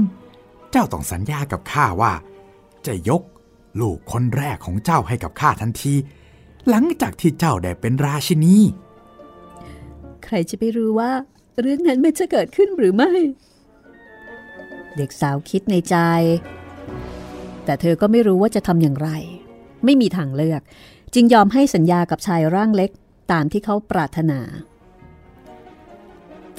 [0.71, 2.13] เจ้าต้องสัญญากับข้าว่า
[2.85, 3.21] จะยก
[3.79, 5.93] ลูกคนแรกของเจ้าให้กับข้าทันที
[6.69, 8.57] หลังจากที่เจ้าได้เป็นราชินี
[10.23, 11.11] ใครจะไปรู้ว่า
[11.61, 13.11] เรื่องนั้นมันจะเกิดขึ้นหรือไม่
[14.97, 15.95] เด็กสาวคิดในใจ
[17.65, 19.09] แต่เธอก็ไม่รู้ว่าจะทำอย่างไร
[19.85, 20.61] ไม่มีทางเลือก
[21.13, 22.91] จึงยอมให้สัญญากับชายร่างเล็ก
[23.31, 24.39] ตามที่เขาปรารถนา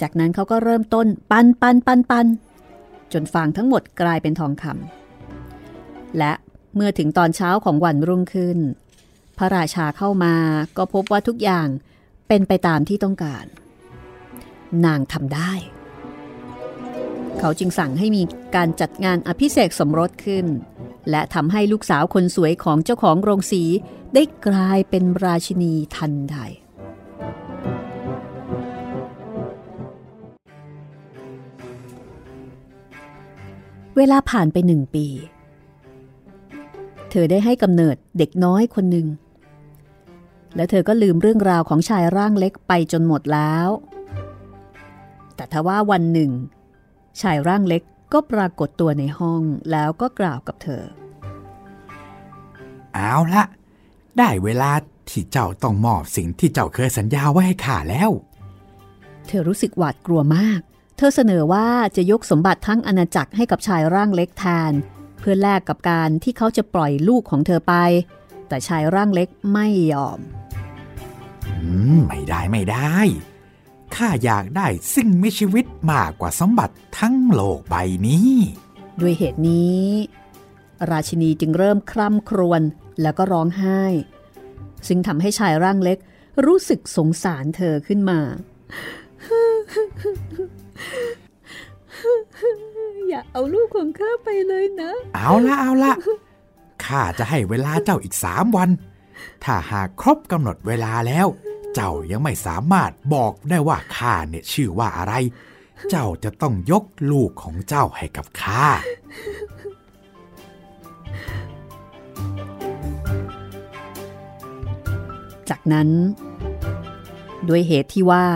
[0.01, 2.27] จากนั้นเขาก็เริ่มต้นปันปันปันปัน
[3.13, 6.33] จนฟางทั้งหมดกลายเป็นทองคำและ
[6.75, 8.59] เมื่อถึงตอนเช้าของวันรุ่งขึ้น
[9.39, 10.35] พระราชาเข้ามา
[10.77, 11.69] ก็พบว่าทุกอย่าง
[12.29, 13.47] เป็นไปตามที่ต้องการ
[14.85, 15.53] นางทำได้
[17.39, 18.23] เขาจึงสั่งให้มี
[18.57, 20.47] การจัดงานอภิเษกสมรสขึ้น
[21.11, 23.65] และทำให้ลูกสาวคนสวยของเจ้าของโรงสี
[24.15, 26.37] ได้กลายเป็นราชินีทันใด
[33.97, 35.07] เวลาผ่านไปหนึ่งปี
[37.11, 39.07] เธอได้ให้กำเนิดเด็กน้อยคนหนึ่ง
[40.57, 43.69] และเธอก็ลืมเรื่องราวของชายร่างเล็กไปจนหมดแล้ว
[45.39, 46.31] แต่ทว่าวันหนึ่ง
[47.21, 50.85] ชายร่างเล็กก็ปรากฏตัวในห้องแล้วก็กล่าวกับเธอ
[52.95, 53.45] เอาละ
[54.19, 54.73] ได้เวลา
[55.11, 58.11] ที่เจ้าต้องมอบสิ่งที่เจ้าเคยสัญญาไว้ให้ข้าแล้ว
[59.27, 60.61] เธอรู้สึกหวาดกลัวมาก
[60.97, 64.73] เธอเสนอว่าจะยกสมบัติทั้งอาณาจักรให้กับชายร่างเล็กแทน
[65.21, 67.75] เพื่อแลกกับการที่เขาจะปล่อยลูกของเธอไป
[68.49, 70.19] แต่ชายร่างเล็กไม่ยอม
[71.47, 71.55] อื
[71.97, 72.97] ม ไม่ได้ไม่ได้
[73.99, 77.75] ข้าอยากได้สิ่งมีชีวิตมากกว่าสมบัติทั้งโลกใบ
[78.07, 78.33] นี้
[79.01, 79.87] ด้วยเหตุนี้
[80.91, 82.63] ราชินีจึงเริ่มคร่ำครวญ
[83.03, 83.83] แล้วก็ร้องไห้
[84.89, 85.99] ซึ่งทำให้ชายร่างเล็ก
[86.47, 88.21] รู้สึกสงสารเธอขึ้นมา
[93.09, 95.95] อย่าเอาลูกของข้าไปเลยนะ เอาละเอาละ
[96.85, 98.71] ข้าจะให้เวลาเจ้าอีกสามวัน
[99.45, 101.27] ถ้าหากครบกำหนดเวลาแล้ว
[101.75, 105.15] เจ้ายังไม่สามารถบอกได้ว่าข้าเนี่ยชื่อว่าอะไร
[105.89, 108.67] เจ้าจะต้องยกลูกของเจ้าให้กับข้า
[115.49, 115.89] จากนั้น
[117.49, 118.27] ด้วยเหตุที่ว่า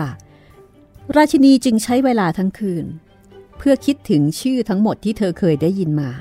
[1.15, 2.85] ราชินีจึงใช้เวลาทั้งคืน
[3.57, 6.11] เพื่อคิดถึงชื่อทั้งหมดที่เธอเคยได้ยินมา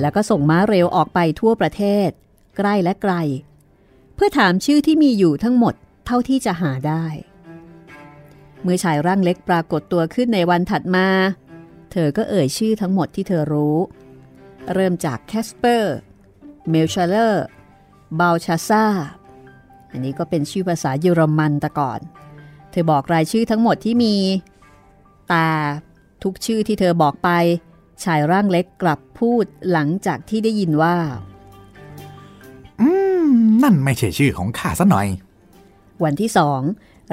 [0.00, 2.08] แล้วก็ส่งม้าเร็วออกไปทั่วประเทศ
[2.56, 3.14] ใกล้และไกล
[4.14, 5.74] เพื่อถามชื่อที่มีอยู่ทั้งหมด
[6.06, 7.04] เท่าที่จะหาได้
[8.62, 11.06] เมื่อชายร่างเล็กปรากฏตัวขึ้นในวันถัดมา
[11.92, 13.76] เธอก็เอ่ยชื่อทั้งหมดที่เธอรู้
[14.74, 15.94] เริ่มจากแคสเปอร์
[16.70, 17.44] เมลชาเลอร์
[18.20, 18.84] บาลชาซา
[19.90, 22.00] อันนี้ก็เป็นชื่อภาษาเยอรมันแต่ก่อน
[22.70, 24.16] เธอบอกรายชื่อทั้งหมดที่มี
[25.28, 25.48] แต่
[26.22, 27.30] ทุกชื่อที่เธอบอกไป
[28.04, 30.96] ชายร่างเล็กกลับพูดหลังจากที่ได้ยินว่า
[32.80, 32.88] อื
[33.24, 33.28] ม
[33.62, 35.06] นั่นไม่ใช่ชื่อของข้าซะหน่อย
[36.02, 36.60] วันที่สอง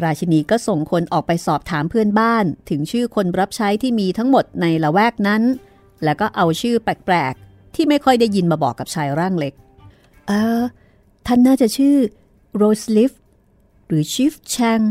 [0.04, 5.44] ราชินีก็ส่งคนออกไปสอบถามเพื่อนบ้านถึงชื่อคนรับใช้ที่มีทั้งหมดในละแวกนั้น
[6.04, 9.54] แล้วก็เอาชื่อแปลกๆ ที่ไม่ค่อยได้ยินมาบอกกับชายร่างเล็ก
[10.28, 10.62] เออ
[11.26, 11.96] ท่านน่าจะชื่อ
[12.56, 13.12] โรสลิฟ
[13.88, 14.82] หรือชิฟแชง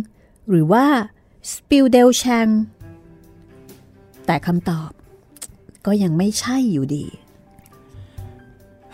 [0.49, 0.87] หรือว่า
[1.53, 2.49] สปินเดลแชง
[4.27, 4.91] แต่คำตอบ
[5.87, 7.05] ก็ยังไม่ใช่อยู่ดี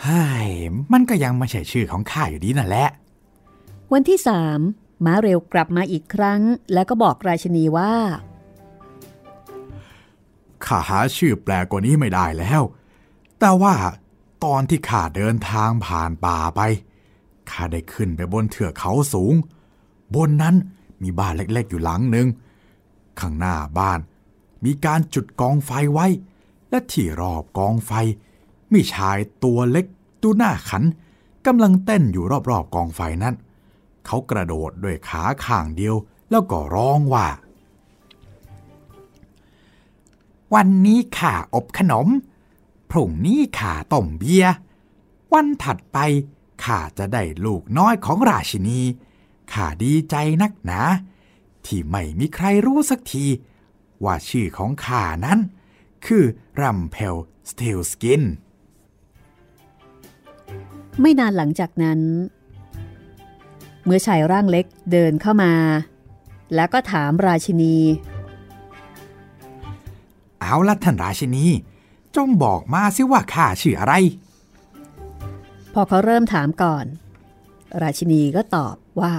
[0.03, 0.49] ไฮ้ย
[0.93, 2.89] มันก็ยังไม่ใช่ชื่อของข้าอยู่ดีนั่นแหละ
[3.93, 4.61] วันที่สาม
[5.05, 6.41] ม้าเร็วกลับมาอีกครั้ง
[6.73, 7.93] แล้วก็บอกราชินีว่า
[10.65, 12.63] ข้าหาชื่อแปลกว่านี้ไม่ได้แล้ว
[13.39, 13.75] แต่ว่า
[14.45, 16.61] ตอนที่ข้าเดินทางผ่านป่าไป
[17.51, 19.35] ข้าได้ขึ้นไปบนเทือกเขาสูง
[20.15, 20.55] บนนั้น
[21.03, 22.27] มีบ้านเล็กๆอยู่หลังหนึ่ง
[23.21, 24.01] ข้างหน้าบ้าน
[24.65, 26.07] มีการจุดกองไฟไว้
[26.71, 27.93] และที่รอบกองไฟ
[28.73, 29.87] มีชายตัวเล็ก
[30.23, 30.83] ดูหน้าขัน
[31.47, 33.35] กำลังเต้นอยู่รอบๆกองไฟนั้น
[34.07, 35.97] เขากระโดดด้วยขาข้างเดียว
[36.31, 37.27] แล้วก็ร้องว่า
[40.55, 42.09] วันนี้ข้าอบขนม
[42.91, 44.53] พรุ่งนี้ข้าต้มเบียร์
[45.33, 45.99] วันถัดไป
[46.65, 48.81] ข้าจะได้ลูกน้อยของราชินี
[49.53, 50.81] ข้าดีใจนักหนา
[51.67, 53.27] ที่ไม่มีใครรู้สักที
[54.05, 55.39] ว่าชื่อของข้านั้น
[56.07, 56.25] คือ
[56.61, 57.17] รัมเพล
[57.49, 58.23] สติลสกิน
[61.01, 62.01] ไม่นานหลังจากนั้น
[63.87, 65.53] เมื่อชายร่างเล็กเดินเข้ามา
[66.55, 67.77] แล้วก็ถามราชินี
[70.41, 71.47] เอาละท่านราชินี
[72.17, 73.95] จงบอกมาสิว่าข้าชื่ออะไร
[75.73, 76.85] พอเขาเริ่มถามก่อน
[77.83, 79.15] ราชินีก็ตอบว่า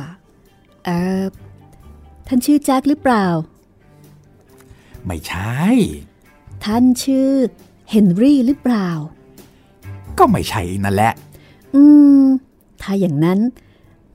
[0.85, 0.89] เอ
[1.21, 1.23] อ
[2.27, 3.25] ท่านชื่อแจ็คหรือเปล่า
[5.05, 5.59] ไม่ใช่
[6.65, 7.31] ท่านชื่อ
[7.89, 8.89] เฮนรี่หรือเปล่า
[10.17, 11.13] ก็ไม่ใช่นั่นแหละ
[11.75, 11.81] อื
[12.21, 12.23] ม
[12.81, 13.39] ถ้าอย่างนั้น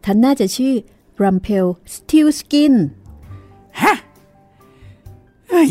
[0.05, 0.75] ท่านน่าจะชื่อ
[1.23, 2.75] รัมเพลสติลสกิน
[3.83, 3.95] ฮะ
[5.49, 5.71] เฮ้ย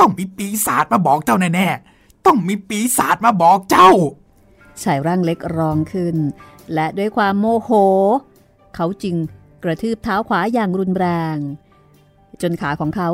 [0.00, 3.90] ต้องมีปีศาจมาบอกเจ้าแน่ๆ ต้องมีปีศาจมาบอกเจ้า
[4.82, 6.16] ชายร่างเล็กร้องขึ้น
[6.74, 7.70] และด้วยความโมโห
[8.74, 9.16] เขาจึง
[9.62, 11.36] กระทืบเท้าขวาอย่างรุนแรง
[12.42, 13.08] จนขาของเขา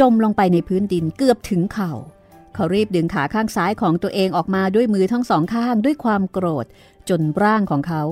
[0.00, 1.92] จมลงไปในพื้นดินเกือบถึงเข่า
[2.54, 6.66] เขารีบดึงขาข้างซ้ายของตัวเองออกมาด้วยมือทั้งสองข้างด้วยความโกรธ
[7.08, 8.02] จนร่างของเขา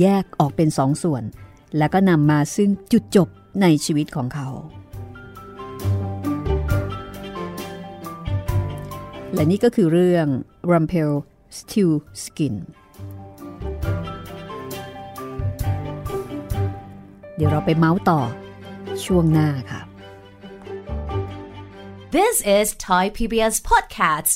[0.00, 1.22] แยกออกเป็นสองส่วน
[1.78, 3.28] แล้วก็นำมาซึ่งจุดจบ
[3.62, 4.48] ในชีวิตของเขา
[9.34, 10.26] และนี่ก็คือเรื่อง
[10.70, 11.12] Rumpel
[11.58, 11.90] Stew
[12.22, 12.56] Skin
[17.36, 18.20] เดี๋ยวเราไปเมาส์ต่อ
[19.04, 19.80] ช่วงหน้าค่ะ
[22.16, 24.32] This is Thai PBS Podcasts.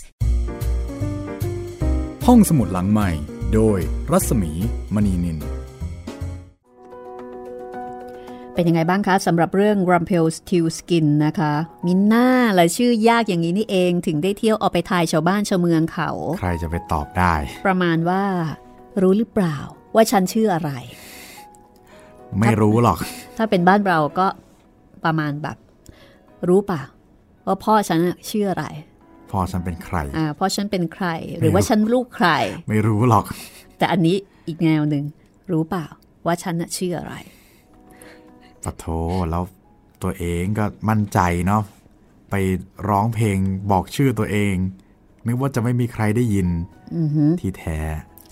[2.26, 3.80] ห้องสมุดหลังใหม่ โดย
[4.12, 4.52] รัศมี
[4.94, 5.38] มณีนิน
[8.54, 11.52] เป็นยังไงบ้างคะสำหรับเรื่อง Rumpel Stew Skin นะคะ
[11.86, 16.10] มินน่าและชื่อยากอย่างนี้นี่เองถึงได้เที่ยวออกไปทายชาวบ้านชาวเมืองเขา
[16.40, 17.34] ใครจะไปตอบได้
[17.66, 18.24] ประมาณว่า
[19.02, 19.56] รู้หรือเปล่า
[19.94, 20.70] ว่าฉันชื่ออะไร
[22.38, 22.98] ไม่รู้หรอก
[23.36, 24.26] ถ้าเป็นบ้านเราก็
[25.04, 25.56] ประมาณแบบ
[26.48, 26.82] รู้เปล่า
[27.46, 28.66] ว่าพ่อฉันน่ะชื่ออะไร
[29.30, 31.06] พ่อฉันเป็นใครอ่าพ่อฉันเป็นใคร
[31.38, 32.28] หรือว่าฉันลูกใคร
[32.68, 33.24] ไม่รู้หรอก
[33.78, 34.16] แต่อันนี้
[34.48, 35.04] อีกแนวหนึ่ง
[35.52, 35.86] รู้เปล่า
[36.26, 37.14] ว่าฉันน่ะชื่ออะไร
[38.64, 38.84] ปะโท
[39.30, 39.42] แล้ว
[40.02, 41.62] ตัวเองก็มั่นใจเนาะ
[42.30, 42.34] ไป
[42.88, 43.36] ร้องเพลง
[43.70, 44.54] บอกชื่อตัวเอง
[45.26, 46.48] นึกว่าจะไม่มีใครได้ยิน
[46.96, 47.78] อือหือที่แท้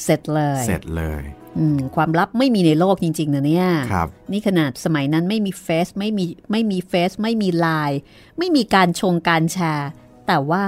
[0.04, 1.22] เสร็จเลย เสร็จเลย
[1.58, 8.00] อืมความลับไม่มีในโลกจริง ๆ นะเนี่ยครับนี่ขนาดสมัยนั้นไม่มีเฟซไม่มีไม่มีเฟซไม่มีไลน์
[8.38, 9.90] ไม่มีการชงการแชร์
[10.28, 10.64] แต่ว่า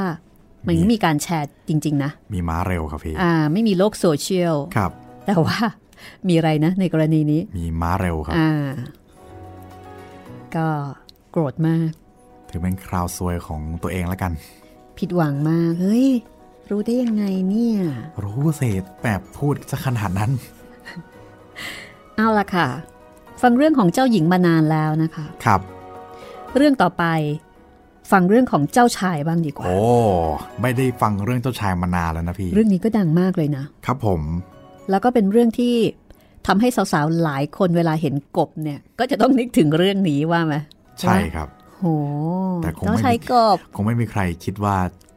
[0.67, 4.91] มันไม่มีการแชร์จริง ๆ นะ มีม้าเร็วครับพี่อ่า ไม่มีโลกโซเชียลครับ
[5.27, 5.59] แต่ว่า
[6.29, 8.69] มีอะไรนะ ในกรณีนี้ มีม้าเร็วครับอ่า
[10.57, 10.67] ก็
[11.31, 11.91] โกรธมาก
[12.49, 14.33] ถือเป็นคราวซวยของตัวเองแล้วกัน
[14.99, 16.09] ผิดหวังมากเฮ้ย
[16.71, 17.79] รู้ได้ยังไงเนี่ย
[18.25, 20.31] รู้เศษแบบพูดจะขนาดนั้น
[22.17, 22.67] เอาละค่ะ
[23.43, 25.61] ฟังเรื่องของเจ้าหญิงมานานแล้วนะคะ ครับ
[26.57, 27.05] เรื่องต่อไป
[28.13, 29.79] ฟังเรื่องของเจ้าชายบ้างดีกว่า โอ้
[30.63, 34.21] ไม่ได้ฟังเรื่องเจ้าชายมานานแล้วนะพี่ เรื่องนี้ก็ดังมากเลยนะ ครับผม
[34.91, 35.75] แล้วก็เป็นเรื่องที่
[36.47, 40.55] ทำให้สาวๆหลายคนเวลาเห็นกบเนี่ย ก็จะต้องนึกถึงเรื่องนี้ว่าไหม
[41.01, 41.85] ใช่ครับ โห
[42.63, 44.77] แต่คงไม่เจ้าชายกบคงไม่มีใครคิดว่า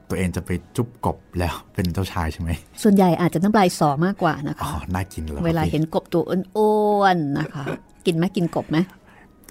[0.09, 2.49] ตัวเองจะไปจุ๊บกบแล้วเป็นเจ้าชายใช่ไหม
[2.83, 6.23] ส่วนใหญ่อาจจะน้ำลายสอมากกว่านะอ๋อคะน่ากินเลยเวลาเห็นกบตัว
[6.55, 7.65] อ้วนๆนะคะ
[8.05, 8.77] กินไหมกินกบไหม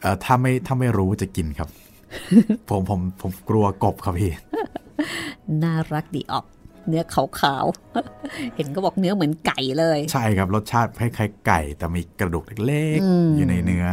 [0.02, 1.68] เออถ้าไม่ถ้าไม่รู้จะกินครับ
[2.68, 4.32] ผมผมผมกลัวกบครับพี่
[5.62, 6.44] น่ารักดีออก
[6.88, 13.86] เนื้อขาวๆ เห็นก็บอกเนื้อเหมือนไก่เลย ใช่ครับรสชาติคล้ายๆไก่ แต่มีกระดูกเล็กอืมๆอยู่ในเนื้อ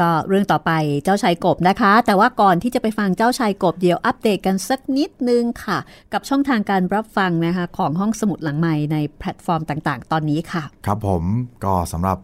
[0.00, 0.72] ก็เรื่องต่อไป
[1.04, 5.78] เจ้าชายกบนะคะ แต่ว่าก่อนที่จะไปฟังเจ้าชายกบเดี๋ยวอัปเดตกันสักนิดนึงค่ะ
[6.12, 11.22] กับช่องทางการรับฟังนะคะ ของห้องสมุดหลังใหม่ในแพลตฟอร์มต่างๆ ตอนนี้ค่ะ ครับผม
[11.64, 12.18] ก็สำหรับ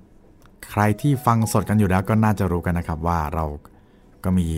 [0.71, 3.45] ใครที่ฟังสดกันอยู่แล้วก็น่าจะรู้กันนะครับว่าเรา
[4.25, 4.49] ก็มี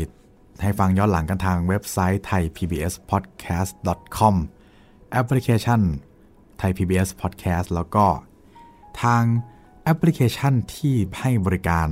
[0.62, 4.35] ให้ฟังย้อนหลังกันทางเว็บไซต์ thaipbspodcast.com
[5.12, 5.81] แอปพลิเคชัน
[6.61, 8.05] Thai PBS Podcast แล้วก็
[9.02, 9.22] ทาง
[9.85, 11.88] แอปพลิเคชันที่ให้บริการ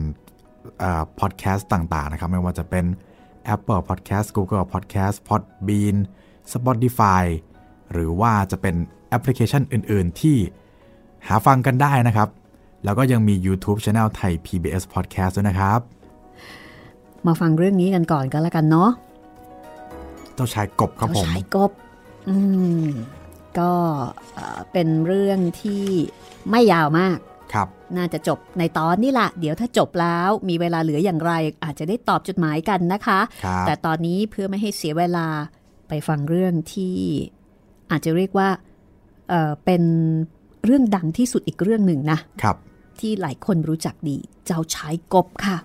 [1.21, 2.85] พอดแคสต์ต่างๆนะครับ ไม่ว่าจะเป็น
[3.55, 5.97] Apple Podcast Google Podcast Podbean
[6.53, 7.25] Spotify
[7.93, 8.75] หรือว่าจะเป็น
[9.09, 10.37] แอปพลิเคชันอื่นๆ ที่
[11.27, 12.29] หาฟังกันได้นะครับ
[12.85, 15.81] แล้วก็ยังมี YouTube Channel ไทย PBS Podcast ด้วยนะครับ
[17.27, 18.91] มาฟังเรื่องนี้กันก่อนก็แล้วกันเนาะ
[20.35, 21.71] เจ้าชายกบครับเจ้าผมชายกบ
[22.29, 22.37] อื
[22.85, 22.87] ม
[23.59, 23.73] ก็
[24.35, 25.85] เอ่อเป็นเรื่องที่
[26.51, 27.19] ไม่ยาวมาก
[27.55, 31.33] ครับ น่าจะจบในตอนนี้ละเดี๋ยวถ้าจบแล้วมีเวลาเหลืออย่างไร
[31.65, 35.27] อาจจะได้ตอบจดหมายกันนะคะครับแต่ตอนนี้เพื่อไม่ให้เสียเวลา
[35.89, 36.97] ไปฟังเรื่องที่
[37.91, 38.49] อาจจะเรียกว่า
[39.29, 39.83] เอ่อเป็น
[40.65, 42.57] เรื่องดังที่สุดอีกเรื่องหนึ่งนะครับ
[43.01, 45.57] ที่หลายคนรู้จักดีเจ้าชายกบค่ะ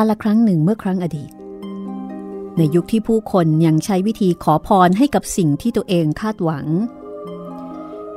[0.00, 1.30] การละครั้งหนึ่งเมื่อครั้งอดีต
[2.56, 6.66] ในยุคที่ผู้คนยังใช้วิธีขอพรให้กับสิ่งที่ตัวเองคาดหวัง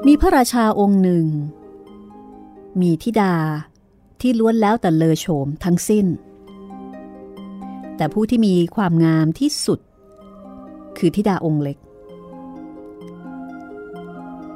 [0.07, 1.25] มีพระราชาองค์หนึ่ง
[2.81, 3.35] มีธิดา
[4.21, 6.05] ที่ล้วนแล้วแต่เลอโฉมทั้งสิ้น
[7.95, 9.79] แต่ผู้ที่มีความงามที่สุด
[10.97, 11.77] คือธิดาองค์เล็ก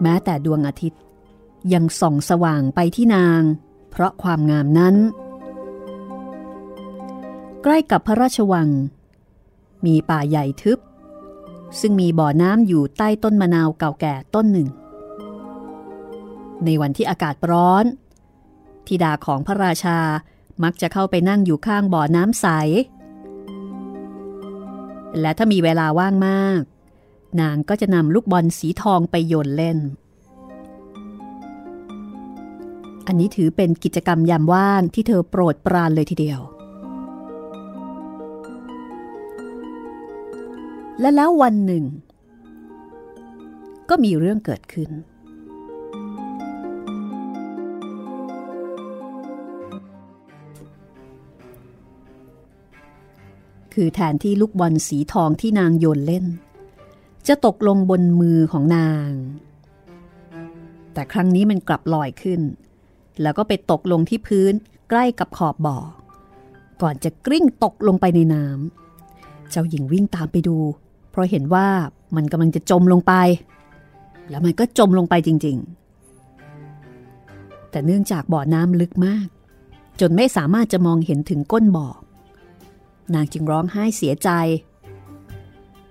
[0.01, 1.01] แม้แต่ดวงอาทิตย์
[1.73, 3.41] ยังส่องสว่างไปที่นาง
[3.91, 4.95] เพราะความงามนั้น
[7.67, 8.69] ใกล้กับพระราชวัง
[9.85, 10.79] มีป่าใหญ่ทึบ
[11.79, 14.67] ซึ่งมีบ่อน้ำอยู่ใต้ต้นมะนาวเก่าแก่ต้นหนึ่ง
[16.65, 17.85] ในวันที่อากาศร้อน
[18.87, 19.99] ธิดาของพระราชา
[20.63, 22.47] มักจะเข้าไปนั่งอยู่ข้างบ่อน้ำใส
[25.19, 26.61] และถ้ามีเวลาว่างมาก
[27.41, 29.77] นางก็จะนำลูกบอลสีทองไปโยนเล่น
[33.07, 36.41] อันนี้ถือเป็นกิจกรรมยามว่างที่เธอโปรดปรานเลยทีเดียว
[40.99, 41.83] และแล้ววันหนึ่ง
[43.89, 44.91] ก็มีเรื่องเกิดขึ้น
[53.73, 56.25] คือแทนที่ลูกบอลสีทองที่นางโยนเล่น
[57.27, 59.09] จะตกลงบนมือของนาง
[60.93, 62.41] แต่ครั้งนี้มันกลับลอยขึ้น
[63.21, 64.53] แล้วก็ไปตกลงที่พื้น
[64.89, 65.77] ใกล้กับขอบบ่อ
[66.81, 70.57] ก่อนจะกลิ้งตกลงไปในน้ำเจ้าหญิงวิ่งตามไปดู
[71.15, 71.67] เพราะเห็นว่า
[72.15, 73.13] มันกำลังจะจมลงไป
[74.29, 75.57] แล้วมันก็จมลงไปจริง
[76.83, 79.27] ๆ แต่เนื่องจากบ่อน้ำลึกมาก
[80.01, 81.87] จนไม่สามารถจะมองเห็นถึงก้นบ่อ
[83.13, 84.29] นางจึงร้องไห้เสียใจ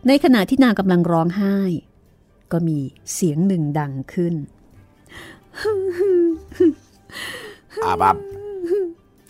[0.07, 1.57] ในขณะที่นางกำลังร้องไห้
[2.53, 2.79] ก็มี
[3.15, 4.35] เสียงหนึ่งดังขึ้น
[7.85, 8.17] อาบับ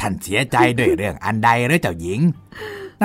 [0.00, 2.20] ท่านเสียใจด้วยเรื่องอันใดหรือเจ้าหญิง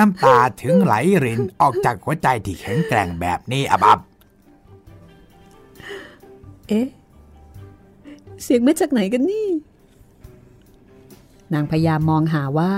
[0.00, 0.94] น้ำตาถึงไหล
[1.24, 3.98] รินออกจากหัวใจที่แข็งแกร่งแบบนี้อบับ
[6.68, 6.86] เอ๊ะ
[8.42, 9.48] เสียงมาจากไหนกันนี่
[11.52, 12.72] นางพยายามมองหาว่า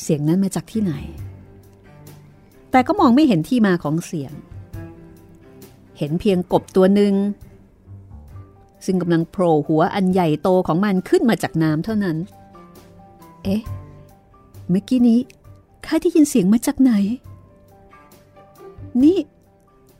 [0.00, 0.94] เสียงนั้นมาจากที่ไหน
[2.70, 4.32] แต่ก็มองไม่เห็นที่มาของเสียง
[5.98, 7.14] เห็นเพียงกบตัวหนึ่ง
[8.84, 12.16] ซึ่งกำลังโผล่หัวอันใหญ่โตของมันขึ้นมาจากน้ำเท่านั้น
[13.44, 13.62] เอ๊ะ
[14.70, 15.20] เมื่อกี้นี้
[15.86, 16.92] ข้าได้ยินเสียงมาจากไหน
[19.02, 19.18] นี่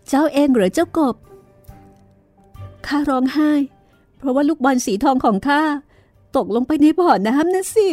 [0.09, 1.17] เจ้าเองเหรอเจ้ากบ
[2.87, 3.51] ข้าร้องไห้
[4.17, 5.63] เพราะว่าลูกบอลสีทองของข้า
[6.37, 7.89] ตกลงไปในบ่อน้ำนะสิ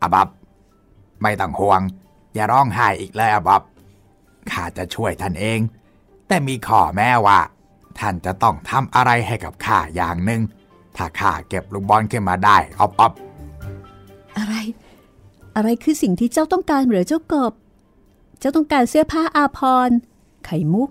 [0.00, 0.28] อาบับ
[1.22, 1.80] ไม่ต้องห่วง
[2.34, 3.62] อย่าร้องไห้อีกเลยอาบับ
[4.50, 5.60] ข้าจะช่วยท่านเอง
[6.28, 7.38] แต่มีข้อแม้ว่า
[7.98, 10.40] ท่านจะต้องทำอะไรให้กับข้าอย่างหนึ่ง
[10.96, 13.12] ถ้าข้าเก็บลูกบอลขึ้นมาได้อบอบ
[14.36, 14.54] อะไร
[15.56, 17.52] อะไรคือสิ่งที่เจ้าต้องการเหรือเจ้ากบ
[18.38, 19.96] เจ้าต้องการเสื้อผ้าอาภรณ์
[20.44, 20.90] ไข่มุก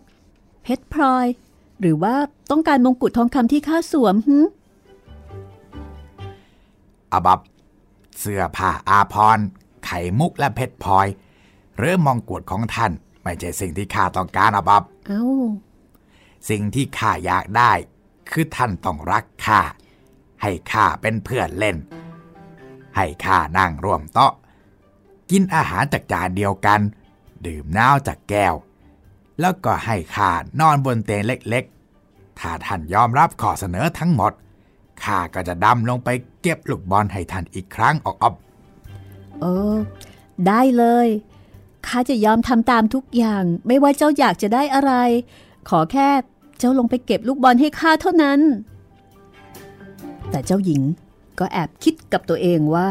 [0.64, 1.28] เพชรพลอย
[1.82, 2.16] หรือว่า
[2.52, 4.38] ต้องการมงกุฎทองคำที่ข้าสวมหึ
[7.12, 7.40] อาบับ
[8.20, 9.46] เสื้อผ้าอาพรณ์
[9.86, 11.08] ไข่มุกและเพชรพลอย
[11.78, 12.92] หรือมองกุฎของท่าน
[13.24, 15.26] ไม่ใช่สิ่งที่ข้าต้องการอาบับ เอ้า
[16.50, 17.72] สิ่งที่ข้าอยากได้
[18.30, 19.62] คือท่านต้องรักข้า
[20.42, 21.78] ให้ข้าเป็นเพื่อนเล่น
[22.96, 24.34] ให้ข้านั่งร่วมโต๊ะ
[25.34, 26.80] กินอาหารจากจานเดียวกัน
[27.46, 28.56] ดื่มน้ำจากแก้ว
[29.40, 34.34] แล้วก็ให้ข้านอนบนเตียงเล็กๆ ถ้าท่านยอมรับข้อเสนอทั้งหมด
[35.04, 36.10] ข้าก็จะดำลงไป
[36.42, 38.34] เก็บลูกบอลให้ท่านอีกครั้งออกอบ
[39.40, 39.76] เออ
[40.48, 41.08] ได้เลย
[41.88, 44.94] ข้าจะยอมทำตามทุกอย่างไม่ว่าเจ้าอยากจะได้อะไร
[45.70, 46.10] ขอแค่
[46.60, 48.40] เจ้าลงไปเก็บลูกบอลให้ข้าเท่านั้น
[50.30, 50.82] แต่เจ้าหญิง
[51.40, 52.90] ก็แอบคิดกับตัวเองว่า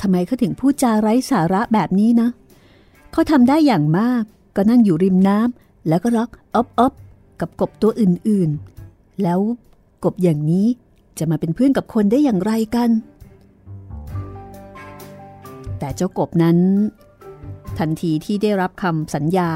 [0.00, 2.28] ทำไมเขาถึงพูดจาไร้สาระแบบนี้นะ
[3.12, 4.22] เขาทำได้อย่างมาก
[4.56, 6.92] ก็นั่งอยู่ริมน้ำแล้วก็ร้องอ๊อบอ๊อบ
[7.40, 9.40] กับกบตัวอื่นๆ แล้ว
[10.04, 10.66] กบอย่างนี้
[11.18, 12.90] จะมาเป็นเพื่อนกับคนได้อย่างไรกัน
[15.78, 16.58] แต่เจ้ากบนั้น
[17.78, 19.50] ทันทีที่ได้รับคำสัญญา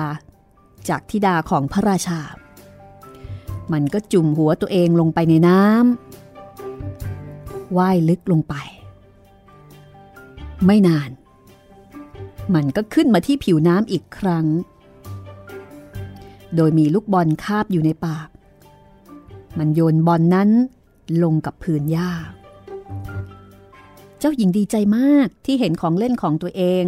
[0.89, 2.21] จากธิดาของพระราชา
[3.73, 8.55] มันก็จุ่มหัวตัวเองลงไปในน้ำว่ายลึกลงไป
[10.67, 11.11] ไม่นาน
[12.55, 14.47] มันก็ขึ้นมาที่ผิวน้ำอีกครั้ง
[16.57, 18.29] โดยมีลูกบอลคาบอยู่ในปาก
[19.59, 20.51] มันโยนบอลนนั้น
[21.23, 22.11] ลงกับพื้นหญ้า
[24.19, 26.85] เจ้าหญิงดีใจมากที่เห็นของเล่นของตัวเอง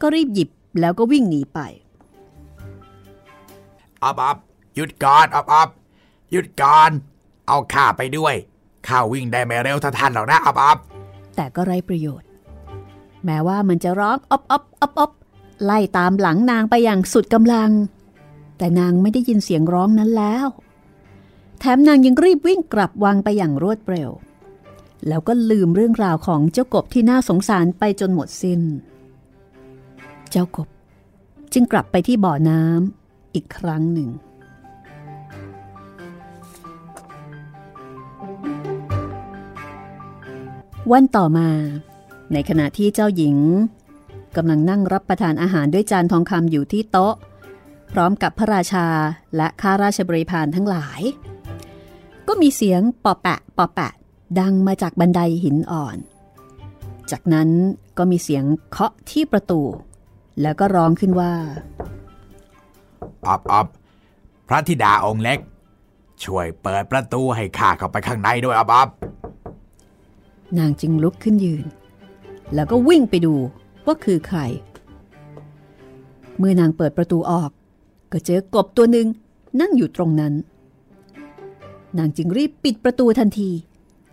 [0.00, 0.48] ก็รีบหยิบ
[0.80, 1.58] แล้วก็วิ่งหนีไป
[4.02, 4.36] อบอบ
[4.74, 5.68] หยุดก่อนอบอบ
[6.30, 6.90] หยุดก่อน
[7.48, 8.34] เอาข้าไปด้วย
[8.88, 10.76] ข้าวิ่งได้ไม่เร็วเท่าท่านหรอกนะอบอบ
[11.36, 12.27] แต่ก็ไร้ประโยชน์
[13.24, 15.12] แม้ว่ามันจะร้องอ๊อบอ๊อบอ๊อบอ๊อบ
[15.64, 17.70] ไล่ตามหลังนางไปอย่างสุดกำลัง
[18.58, 20.46] แต่นางไม่ได้ยินเสียงร้องนั้นแล้ว
[21.58, 24.10] แถมนางยังรีบวิ่งกลับวังไปอย่างรวดเร็ว
[25.08, 28.60] แล้วก็ลืมเรื่องราวของเจ้ากบที่น่าสงสารไปจนหมดสิน้น
[30.30, 30.68] เจ้ากบ
[31.52, 34.08] จึงกลับไปที่บ่อน้ำอีกครั้งหนึ่ง
[40.92, 41.48] วันต่อมา
[42.32, 43.36] ในขณะที่เจ้าหญิง
[44.36, 47.14] กำลังนั่งรับประทานอาหารด้วยจานทองคำอยู่ที่โต๊ะ
[47.92, 48.86] พร้อมกับพระราชา
[49.36, 51.00] และข้าราชบริพารทั้งหลาย
[52.28, 53.92] ก็มีเสียงปอแปะปอแปะ
[54.40, 55.96] ดังมาจากบันไดหินอ่อน
[57.10, 57.48] จากนั้น
[57.98, 59.60] ก็มีเสียงเคาะที่ประตู
[60.42, 61.32] แล้วก็ร้องขึ้นว่า
[63.26, 63.66] อบอบ
[64.48, 65.38] พระธิดาองค์เล็ก
[66.24, 68.88] ช่วยเปิดประตูให้ข้าเข้าไปข้างในด้วยอบอบ
[70.58, 71.66] นางจึงลุกขึ้นยืน
[72.54, 73.34] แล้วก็วิ่งไปดู
[73.86, 74.40] ว่าคือใคร
[76.38, 77.50] เมื่อนางเปิดประตูออก
[78.12, 79.06] ก็เจอกบตัวหนึ่ง
[79.60, 80.34] นั่งอยู่ตรงนั้น
[81.98, 83.50] นางจึงรีบปิดประตูทันที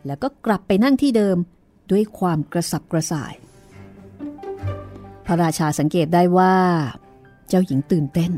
[0.05, 1.37] แล้วก็กลับไปนั่งที่เดิม
[1.91, 3.33] ด้วยความกระสับกระส่าย
[5.25, 6.55] พระราชาสังเกตได้ว่า
[7.47, 8.31] เจ้าหญิงตื่นเต้น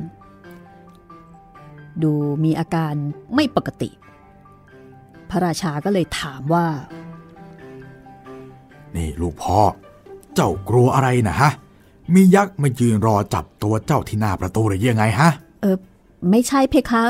[2.04, 2.93] ดูมีอาการ
[3.36, 3.89] ไม่ปกติ
[5.30, 6.68] พระราชาก็เลยถามว่า
[8.95, 9.60] นี่ลูกพ่อ
[10.40, 11.50] เจ้ากลัวอะไรนะฮะ
[12.14, 15.30] มียักษ์มายืนรอจับตัวเจ้าที่หน้าประตูหรือยังไงฮะ
[15.62, 15.78] เออ
[16.30, 17.06] ไม่ใช่เพคะ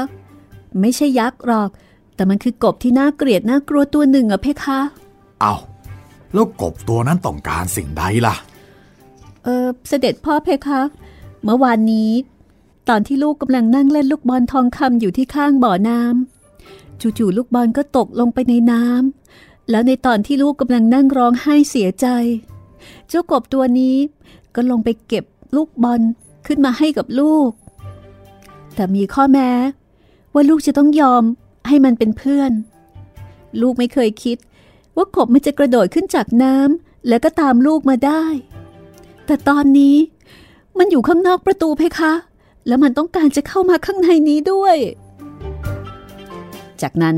[0.81, 1.69] ไม่ใช่ยักษ์หรอก
[2.15, 4.79] แต่มันคือกบที่น่าเกลียดน่ากลัวตัวหนึ่งอะเพคะ
[5.41, 5.55] เอา
[6.33, 8.35] แล้วกบตัวนั้นต้องการสิ่งใดล่ะ
[9.43, 10.81] เออเสด็จพ่อเพคะ
[11.43, 12.11] เมื่อวานนี้
[12.89, 22.07] ตอนที่ลูกกำลังนั่งเล่นลูกบอลทองคำอยู่ที่ข้างบ่อน้ำจู่ๆลูกบอลก็ตกลงไปในน้ำแล้วในตอนที่ลูกกำลังนั่งร้องไห้เสียใจ
[23.07, 23.95] เจ้ากบตัวนี้
[24.55, 25.25] ก็ลงไปเก็บ
[25.55, 26.01] ลูกบอล
[26.47, 27.49] ขึ้นมาให้กับลูก
[28.75, 29.49] แต่มีข้อแม้
[30.33, 31.23] ว่าลูกจะต้องยอม
[31.67, 32.51] ให้มันเป็นเพื่อน
[33.61, 34.37] ลูกไม่เคยคิด
[34.95, 38.23] ว่ากบมันจะกระโดดขึ้นจากน้ำแล้วก็ตามลูกมาได้
[39.25, 39.95] แต่ตอนนี้
[40.77, 42.13] มันอยู่ข้างนอกประตูเพคะ
[42.67, 44.77] แล้วมันต้องการจะเข้ามาข้างในนี้ด้วย
[46.81, 47.17] จากนั้น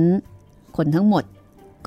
[0.78, 1.24] คนทั้งหมด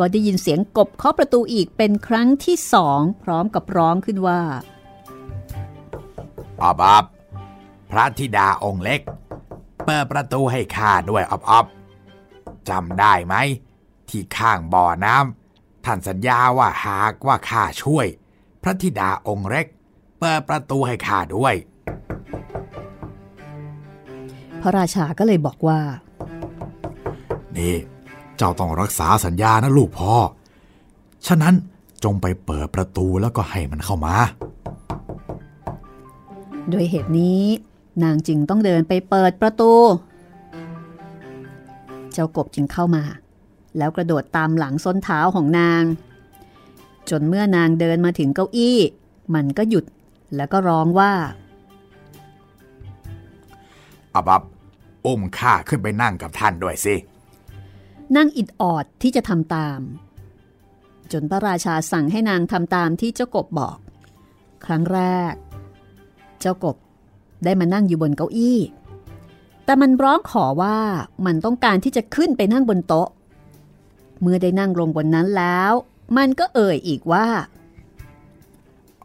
[0.05, 4.41] ก็ได้ยินเสียงกบเคาะประตูอีกเป็นครั้งที่สองพร้อมกับร้องขึ้นว่า
[6.63, 7.05] อบอบ
[7.91, 9.01] พระธิดาองค์เล็ก
[9.85, 11.67] เปิดประตูให้ข้าด้วยอบอบ
[12.69, 13.35] จำได้ไหม
[14.09, 18.07] ที่ข้างบ่อน้ำท่านสัญญาว่าหากว่าข้าช่วย
[18.63, 19.67] พระธิดาองค์เล็ก
[20.21, 21.55] เปิดประตูให้ข้าด้วย
[24.63, 25.81] พระราชาก็เลยบอกว่า
[27.57, 30.15] นี่เจ้าต้องรักษาสัญญานะลูกพ่อ
[31.27, 31.55] ฉะนั้น
[32.05, 34.15] จงไปเปิดประตูแล้วก็ให้มันเข้ามา
[36.71, 37.43] โดยเหตุนี้
[38.03, 39.73] นางจึงต้องเดินไปเปิดประตู
[42.13, 43.03] เจ้ากบจึงเข้ามา
[43.79, 45.83] แล้วกระโดดตามหลังส้นเท้าของนาง
[47.11, 48.79] จนเมื่อนางเดินมาถึงเก้าอี้
[49.35, 49.85] มันก็หยุด
[50.37, 51.13] แล้วก็ร้องว่า
[54.15, 54.43] อบอบ
[55.07, 56.97] อุ้มข้าขึ้นไปนั่งกับท่านด้วยสิ
[58.17, 59.81] นั่งอิดออดที่จะทำตาม
[61.13, 63.79] จนพระราชาสั่งให้นางทำตามที่เจ้ากบบอก
[64.65, 65.01] ครั้งแร
[65.33, 65.35] ก
[66.41, 66.77] เจ้ากบ
[67.45, 68.59] ได้มานั่งอยู่บนเก้าอี้
[69.65, 70.79] แต่มันร้องขอว่า
[71.27, 73.09] มันต้องการที่จะขึ้นไปนั่งบนโต๊ะ
[74.21, 75.73] เมื่อได้นั่งลงบนนั้นแล้ว
[76.17, 77.27] มันก็เอ่ยอีกว่า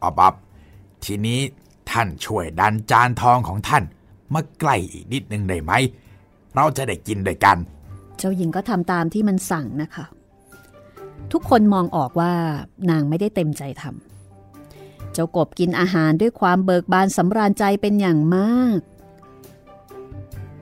[0.01, 0.33] อบอบ
[1.03, 1.39] ทีนี้
[1.91, 3.83] ท่านช่วยดันจานทองของท่าน
[4.33, 5.71] มาใกล้อีกนิดนึงได้ไหม
[6.55, 7.57] เราจะได้กินด้วยกัน
[8.17, 10.05] เจ้าหญิงก็ทำตามที่มันสั่งนะคะ
[11.31, 12.33] ทุกคนมองออกว่า
[12.89, 18.79] นางไม่ได้เต็มใจทำเจ้ากบกินอาหารด้วยความเบิกบานสำราญใจเป็นอย่างมาก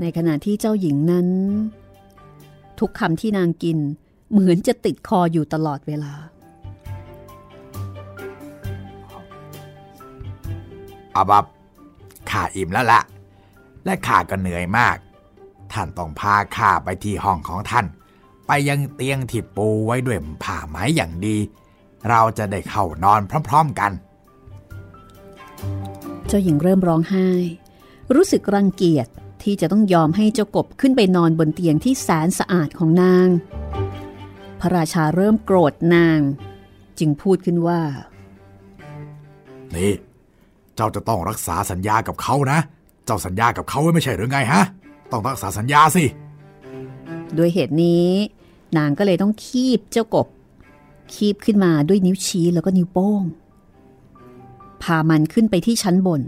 [0.02, 1.28] ในขณะที่เจ้าหญิงนั้น
[2.80, 3.78] ทุกคำที่นางกิน
[4.32, 6.14] เหมือนจะติดคออยู่ตลอดเวลา
[11.16, 11.46] อบอบ
[12.30, 13.02] ข้าอิ่มแล้วละ
[13.86, 14.98] และข้าก็เหนื่อยมาก
[15.74, 17.86] ท่านต้องพาข้าไปที่ห้องของท่าน
[18.48, 21.38] ไปยังเตียงที่ปูไว้ด้วยผ้าไหมอย่างดี
[22.10, 23.92] เราจะได้เข้านอนพร้อมๆกัน
[26.28, 27.30] เจ้าหญิงเริ่มร้องไห้
[28.16, 29.08] รู้สึกรังเกียจ
[29.44, 33.28] ที่จะต้องยอมให้เจ้ากบขึ้นไปนอนบนเตียงที่แสนสะอาดของนาง
[34.60, 36.20] พระราชาเริ่มโกรธนาง
[37.00, 37.82] จึงพูดขึ้นว่า
[39.76, 39.92] นี่
[40.76, 42.60] เจ้าจะต้องรักษาสัญญากับเขานะ
[43.06, 44.64] เจ้าสัญญากับเขาไว้ไม่ใช่หรือไงฮะ
[45.12, 46.06] ต้องรักษาสัญญาสิ
[47.38, 48.10] ด้วยเหตุนี้
[48.78, 50.28] นางก็เลยต้องคีบเจ้ากบ
[51.14, 53.24] คีบขึ้นมาด้วยนิ้วชี้แล้วก็นิ้วโป้ง
[54.84, 56.22] พามันขึ้นไปที่ชั้นบน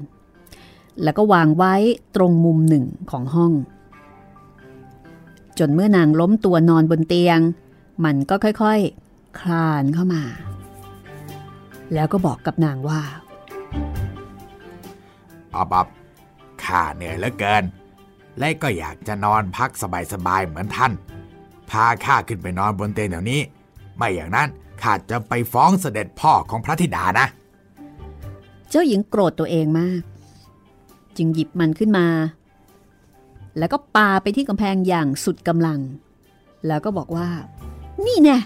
[1.04, 1.76] แล้วก็วางไว้
[2.16, 3.52] ตรงมุมหนึ่งของห้อง
[5.60, 7.40] จนเมื่อนางล้มตัวนอนบนเตียง
[8.06, 8.68] มันก็ค่อยๆค
[9.40, 10.24] คลานเข้ามา
[11.94, 13.02] แล้วก็บอกกับนางว่า
[15.54, 15.88] อบอบ
[16.64, 17.64] ข้าเหนื่อยเหลือเกิน
[18.40, 20.94] และก็อยากจะนอนพักสบายๆเหมือนท่าน
[21.70, 23.42] พาข้าขึ้นไปนอนบนเตียงเดี๋ยวนี้
[23.98, 24.48] ไม่อย่างนั้น
[24.82, 27.28] ข้าจะไปฟ้องเสด็จพ่อของพระธิดานะ
[28.70, 30.02] เจ้าหญิงโกรธตัวเองมาก
[31.18, 32.08] จึงหยิบมันขึ้นมา
[33.58, 35.80] แล้วก็ปาไปที่กำแพงอย่างสุดกำลัง
[36.68, 37.28] แล้วก็บอกว่า
[38.06, 38.38] นี่แน่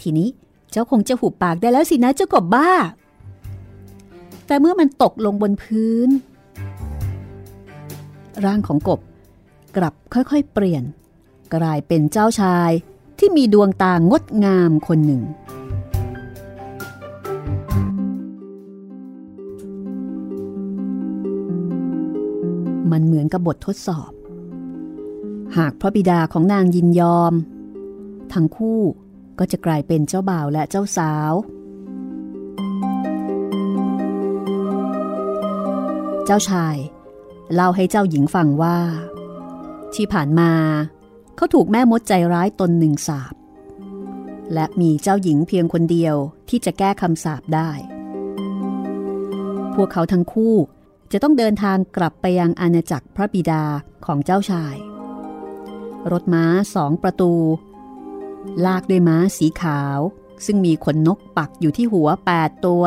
[0.00, 0.28] ทีนี้
[0.70, 2.70] เจ้าคงจะหุบปากได้แล้วสินะเจ้ากบบ้า
[4.46, 6.08] แต่เมื่อมันตกลงบนพื้น
[8.44, 9.00] ร่างของกบ
[9.76, 10.84] กลับค่อยๆเปลี่ยน
[11.54, 12.70] กลายเป็นเจ้าชาย
[13.18, 15.22] ที่มีดวงตางดงามคนหนึ่ง
[22.90, 24.12] มันเหมือนกับบททดสอบ
[25.56, 27.32] หากพระบิดาของนางยินยอม
[28.32, 28.80] ทั้งคู่
[29.38, 31.32] ก็จะกลายเป็นเจ้าบ่าวและเจ้าสาว
[36.26, 36.76] เจ้าชาย
[37.54, 38.78] เล่าให้เจ้าหญิงฟังว่า
[39.94, 40.52] ที่ผ่านมา
[41.36, 43.34] เขาถูกแม่มดใจร้ายตนหนึ่งสาบ
[44.52, 46.16] และมีเจ้าหญิงเพียงคนเดียว
[46.48, 47.70] ที่จะแก้คำสาบได้
[49.74, 50.54] พวกเขาทั้งคู่
[51.12, 53.64] จะต้องเดินทางกลับไปยังอาณาจักรพระบิดา
[54.06, 54.76] ของเจ้าชาย
[56.12, 57.32] รถม้าสองประตู
[58.64, 59.98] ลากด้วยม้าสีขาว
[60.46, 62.84] ซึ่งมีขนนกปักอยู่ที่หัว 8 ตัว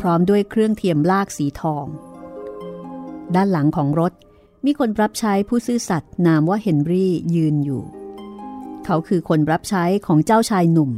[0.00, 1.86] พร้อมด้วยเครื่องเทียมลากสีทอง
[3.34, 4.12] ด้านหลังของรถ
[4.64, 7.82] มีคนรับใช้ผู้ซื่อสัตย์นามว่าเฮนรี่ยืนอยู่
[8.84, 10.90] เขาคือคนรับใช้ของเจ้าชายหนุ่ม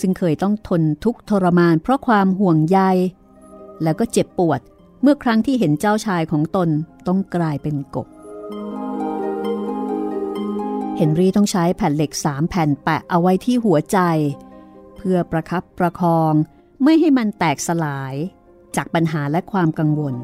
[0.00, 2.78] ซึ่งเคยต้องทนทุกข์ทรมานเพราะความห่วงใย
[3.82, 4.60] แล้วก็เจ็บปวด
[5.02, 6.68] เมื่อครั้งที่เห็นเจ้าชายของตน
[7.06, 8.06] ต้องกลายเป็นกบ
[10.96, 13.98] เฮนรี่ต้องใช้แผ่นเหล็กสามแผ่นแปะเอาไว้ที่หัวใจ
[14.96, 16.32] เพื่อประครับประคอง
[16.82, 18.14] ไม่ให้มันแตกสลาย
[18.76, 20.14] จากปัญหาและความกังวล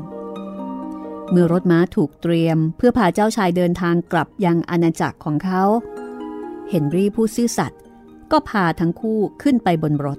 [1.34, 5.64] เมื่อรถม้าถูกเตรียม เพื่อพาเจ้าชายเดินทางกลับยังอาณาจักรของเขา
[6.68, 7.80] เฮนรี่ผู้ซื่อสัตย์
[8.32, 10.18] ก็พาทั้งคู่ขึ้นไปบนรถ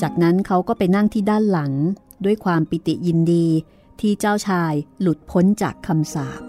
[0.00, 1.72] จากนั้นเขาก็ไปนั่งที่ด้านหลัง
[2.24, 3.46] ด้วยความปิติยินดี
[4.00, 6.42] ที่เจ้าชายหลุดพ้นจากคำสาป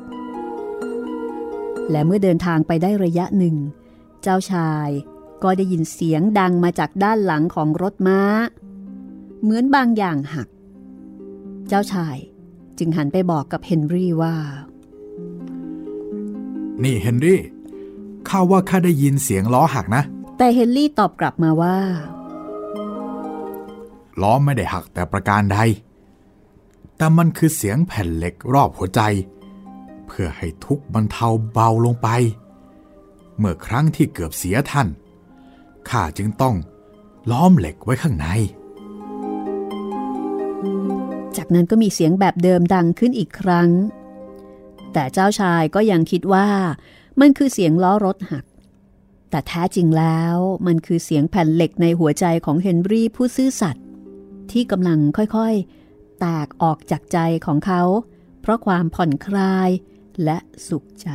[1.92, 3.56] และเมื่อเดินทางไปได้ระยะหนึ่ง
[4.22, 4.90] เจ้าชาย
[5.44, 8.22] ก็ได้ยินเสียงดังมาจากด้านหลังของรถม้า
[9.42, 10.48] เหมือนบางอย่างหัก
[11.68, 12.18] เจ้าชาย
[12.80, 14.36] จึงหันไปบอกกับเฮนรี่ว่า
[16.84, 17.42] นี่เฮนรี่
[18.28, 20.04] ข้าว่าข้าได้ยินเสียงล้อหักนะ
[20.38, 21.78] แต่เฮนรี่ตอบกลับมาว่า
[24.22, 25.60] ล้อไม่ได้หักแต่ประการใด
[26.98, 29.02] แต่มันคือเสียงแผ่นเหล็กรอบหัวใจ
[30.08, 32.08] เพื่อให้ทุกข์บรรเทาเบาลงไป
[33.38, 34.88] เมื่อครั้งที่เกือบเสียท่าน
[35.90, 36.56] ข้าจึงต้อง
[37.32, 38.28] ล้อมเหล็กไว้ข้างใน
[41.38, 43.70] จากนั้นก็มีเสียงแบบเดิมดังขึ้นอีกครั้ง
[44.94, 46.48] แต่เจ้าชายก็ยังคิดว่า
[47.20, 48.46] มันคือเสียงล้อรถหัก
[49.30, 50.36] แต่แท้จริงแล้ว
[50.68, 53.86] มันคือเสียงแผ่นเหล็กในหัวใจของเฮนรี่ผู้ซื่อสัตย์
[54.52, 57.82] ที่กำลังค่อยๆ แตกออกจากใจของเขา
[58.42, 59.70] เพราะความผ่อนคลาย
[60.24, 61.10] และสุขใจ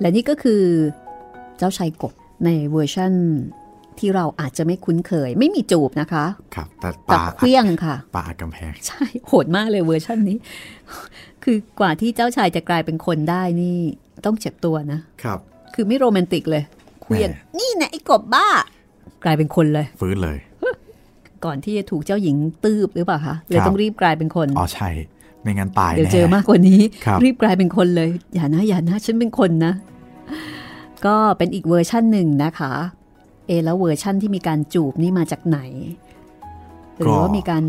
[0.00, 0.62] และนี่ก็คือ
[1.58, 2.12] เจ้าชายกบ
[2.44, 3.12] ในเวอร์ชั่น
[3.98, 6.24] ที่เราอาจจะไม่คุ้นเคย ไม่มีจูบนะคะ
[6.54, 10.36] ครับแต่แต่ป่าเคลี้ยงค่ะป่าอัดกำแพง ใช่ โหดมากเลยเวอร์ชันนี้
[11.44, 13.76] คือกว่าที่เจ้าชายจะกลายเป็นคนได้นี่
[14.26, 15.38] ต้องเจ็บตัวนะ ครับ
[15.74, 16.62] คือไม่โรแมนติกเลย
[17.02, 18.46] เปรี้ยงแหม่นี่นะไอ้กบบ้า
[19.24, 20.38] กลายเป็นคนเลย ฟื้นเลย
[21.44, 24.88] ก่อนที่จะถูกเจ้าหญิงตื้บหรือเปล่าคะเลยครับต้องรีบกลายเป็นคน อ๋อใช่
[25.46, 29.74] ไม่งั้นตายเดี๋ยวแน่เจอมากกว่านี้ครับรีบกลายเป็นคนเลย อย่านะอย่านะฉันเป็นคนนะ
[31.06, 32.72] ก็เป็นอีกเวอร์ชั่นหนึ่งนะคะ
[33.46, 35.58] เอ๊ะแล้วเวอร์ชั่นที่มีการจูบนี่มาจากไหน
[36.98, 37.62] หรือว่ามีการ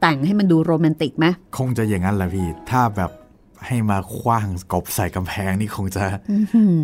[0.00, 1.26] แต่งให้มันดูโรแมนติกไหม
[1.58, 3.10] คงจะอย่างนั้นแหละพี่ถ้าแบบ
[3.66, 6.04] ให้มาขว้างกบใส่กำแพงนี่คงจะ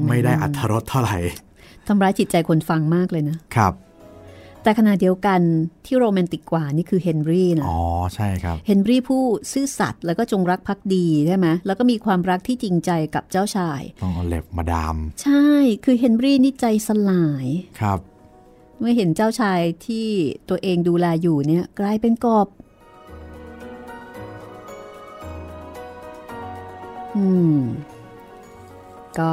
[0.08, 1.18] ไม่ได้อรรถรสเท่าไหร่
[1.86, 3.72] ทำร้ายจิตใจคนฟังมากเลยนะครับ
[4.62, 5.40] แต่ขณะเดียวกัน
[5.86, 7.80] ที่โรแมนติกกว่านี่คือเฮนรี่นะ อ๋อ
[8.14, 15.46] ใช่ครับ เฮนรี่ผู้ซื่อสัตย์แล้วก็จงรักภักดีใช่ไหมแล้วก็มีความรักที่จริงใจกับเจ้าชาย ต้องเอาเล็บมาดาม ใช่
[15.84, 17.46] คือเฮนรี่นี่ใจสลาย
[17.80, 17.98] ครับ
[18.78, 20.06] เมื่อเห็นเจ้าชายที่
[20.48, 22.48] ตัวเองดูแลอยู่เนี่ยกลายเป็นกบ
[27.16, 27.58] อืม
[29.18, 29.32] ก็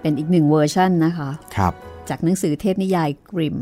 [0.00, 1.74] เป็นอีกหนึ่งเวอร์ชันนะคะ ครับ
[2.10, 3.58] จากหนังสือเทพนิยายกริมม์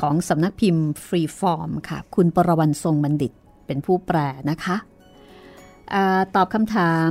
[0.00, 3.32] ของสำนักพิมพ์ฟรีฟอร์มค่ะ คุณปรวันทรงบัณฑิต
[3.66, 4.18] เป็นผู้แปล
[4.50, 4.76] นะคะ
[5.92, 7.08] อาตอบคำถาม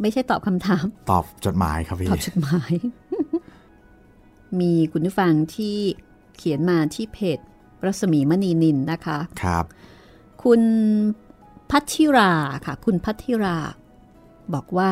[0.00, 2.72] ไม่ใช่ตอบคำถาม ตอบจดหมายครับพี่ ตอบจดหมาย
[4.60, 5.76] มีคุณผู้ฟังที่
[6.36, 7.38] เขียนมาที่เพจ
[7.84, 9.64] รัศมีมณีนิลนะคะ ครับ
[10.44, 10.62] คุณ
[11.70, 12.32] พัทธิรา
[12.66, 13.58] ค่ะ คุณพัทธิรา
[14.54, 14.90] บอกว่า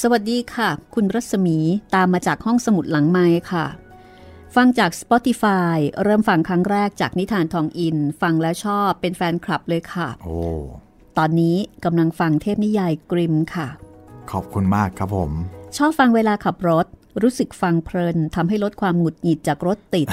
[0.00, 1.56] สวัสดีค่ะ คุณรัศมี
[1.94, 3.66] ตามมาจากห้องสมุดหลังไม้ค่ะ
[4.54, 10.36] ฟังจาก Spotify เริ่มฟังครั้งแรกจากนิทานทองอิน ฟังแล้วชอบเป็นแฟนคลับเลยค่ะ โอ้
[11.18, 13.68] ตอนนี้กำลังฟังเทพนิยายกริมค่ะ
[14.30, 15.30] ขอบคุณมากครับผม
[15.76, 16.86] ชอบฟังเวลาขับรถ
[17.22, 20.08] รู้สึกฟังเพลินทำให้ลดความหงุดหงิดจากรถติด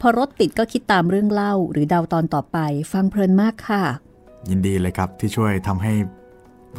[0.00, 2.58] พอรถติดก็คิดตามเรื่องเล่า หรือเดาตอนต่อไป
[2.92, 3.82] ฟังเพลินมากค่ะ
[4.50, 5.92] ยินดีเลยครับที่ช่วยทำให้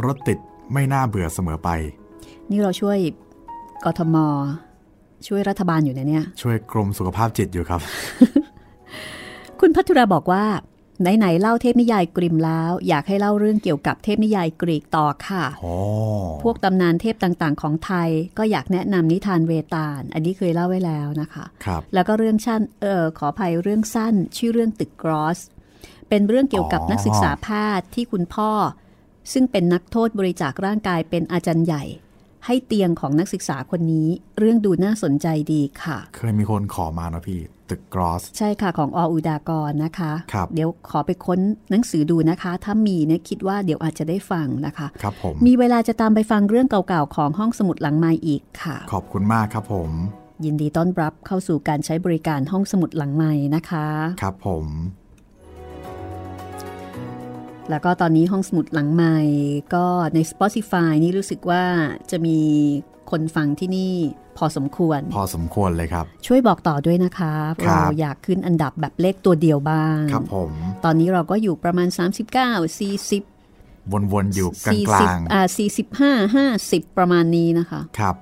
[0.05, 0.39] รถติด
[0.73, 1.69] ไม่น่าเบื่อเสมอไป
[2.49, 2.97] นี่เราช่วย
[3.85, 4.15] กทม
[5.27, 7.81] ช่วยรัฐบาลอยู่นะเนี่ย ช่วยกรมสุขภาพจิตอยู่ครับ
[9.59, 10.45] คุณพัทุราบอกว่า
[11.01, 15.73] ไหนๆเล่าเทพนิยายกริมแล้ว อยากให้เล่าเรื่องเกี่ยวกับเทพนิยายกรีกต่อค่ะโอ้
[16.43, 25.39] พวกตำนานเทพต่างๆ ของไทยก็อยากแนะนำนิทานเวตาล อันนี้เคยเล่าไว้แล้วนะคะครับแล้วก็เรื่องชั้นเออขออภัยเรื่องสั้น ชื่อเรื่องตึกกรอส
[26.09, 27.47] เป็นเรื่องเกี่ยวกับอ๋อนักศึกษาแพ
[27.79, 28.51] ทย์ที่คุณพ่อ
[29.33, 31.83] ซึ่งเป็นนักโทษบริจาคร่างกายเป็นอาจารย์ใหญ่
[32.45, 41.39] ให้เตียงของนักศึกษาคนนี้ เรื่องดูน่าสนใจดีค่ะ เคยมีคนขอมานะพี่ ตึกกรอส ใช่ค่ะของออุดากรนะคะครับเดี๋ยวขอไปค้น
[41.71, 49.89] หนังสือดูนะคะ ถ้ามีเนี่ยคิดว่าเดี๋ยวอาจจะได้ฟังนะคะครับผมมีเวลาจะตามไปฟังเรื่องเก่าๆของห้องสมุดหลังไม้อีกค่ะ ขอบคุณมากครับผม
[50.45, 53.87] ยินดีต้อนรับเข้าสู่การใช้บริการห้องสมุดหลังไม้นะคะ
[54.21, 54.65] ครับผม
[57.69, 59.17] แล้วก็ตอนนี้ห้องสมุดหลังใหม่
[59.75, 59.85] ก็
[60.15, 61.63] ใน Spotify นี่รู้สึกว่า
[62.11, 62.37] จะมี
[63.11, 63.93] คนฟังที่นี่
[64.37, 67.33] พอสมควร พอสมควรเลยครับ ช่วยบอกต่อด้วยนะคะ
[67.65, 70.51] ครัเราบอยากขึ้นอันดับแบบเลขตัวเดียวบ้างครับผม
[70.85, 75.41] ตอนนี้เราก็อยู่ประมาณ 39 40 วนๆ อยู่กลาง40อ่า
[76.51, 78.15] 45 50 ประมาณนี้นะคะๆครับ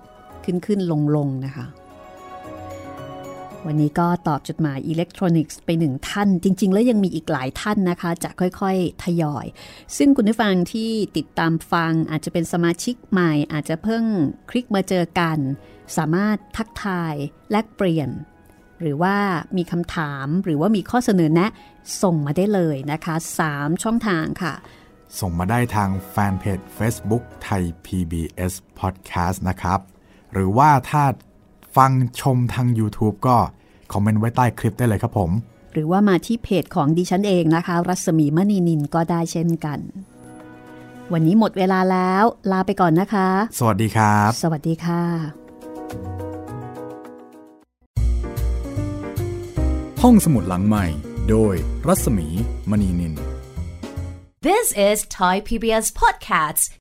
[0.43, 1.65] ขึ้นขึ้นลงลงนะคะ
[3.67, 9.45] วันนี้ก็ตอบจดหมายอิเล็กทรอนิกส์ไปหนึ่งท่าน จริง ๆ แล้วยังมีอีกหลายท่านนะคะ จะค่อยๆ ทยอย
[9.97, 14.03] ซึ่งคุณผู้ฟังที่ติดตามฟังอาจจะเป็นสมาชิกใหม่ อาจจะเพิ่ง
[14.49, 15.37] คลิกมาเจอกัน
[15.97, 17.13] สามารถทักทาย
[17.51, 18.09] แลกเปลี่ยน
[18.81, 19.15] หรือว่า
[19.57, 21.49] มีคำถามหรือว่ามีข้อเสนอแนะ
[22.03, 23.15] ส่งมาได้เลยนะคะ
[23.49, 24.53] 3 ช่องทางค่ะ
[25.19, 29.79] ส่งมาได้ทางแฟนเพจ Facebook ไทย PBS Podcast นะครับ
[30.33, 31.03] หรือว่าถ้า
[31.77, 31.91] ฟัง
[32.21, 33.37] ชมทาง YouTube ก็
[33.91, 35.31] คอมเมนต์ไว้ใต้คลิปได้เลยครับผม
[35.73, 39.79] หรือว่ามาที่เพจของดิฉันเองนะคะ รัศมีมณีนินก็ได้เช่นกัน
[41.13, 45.01] วันนี้หมดเวลาแล้วลาไปก่อนนะคะ สวัสดีครับ สวัสดีค่ะ
[50.01, 50.85] ห้องสมุดหลังใหม่
[51.29, 51.55] โดย
[51.87, 52.27] รัศมี
[52.69, 53.13] มณีนิน
[54.47, 56.69] This is Thai PBS Podcasts.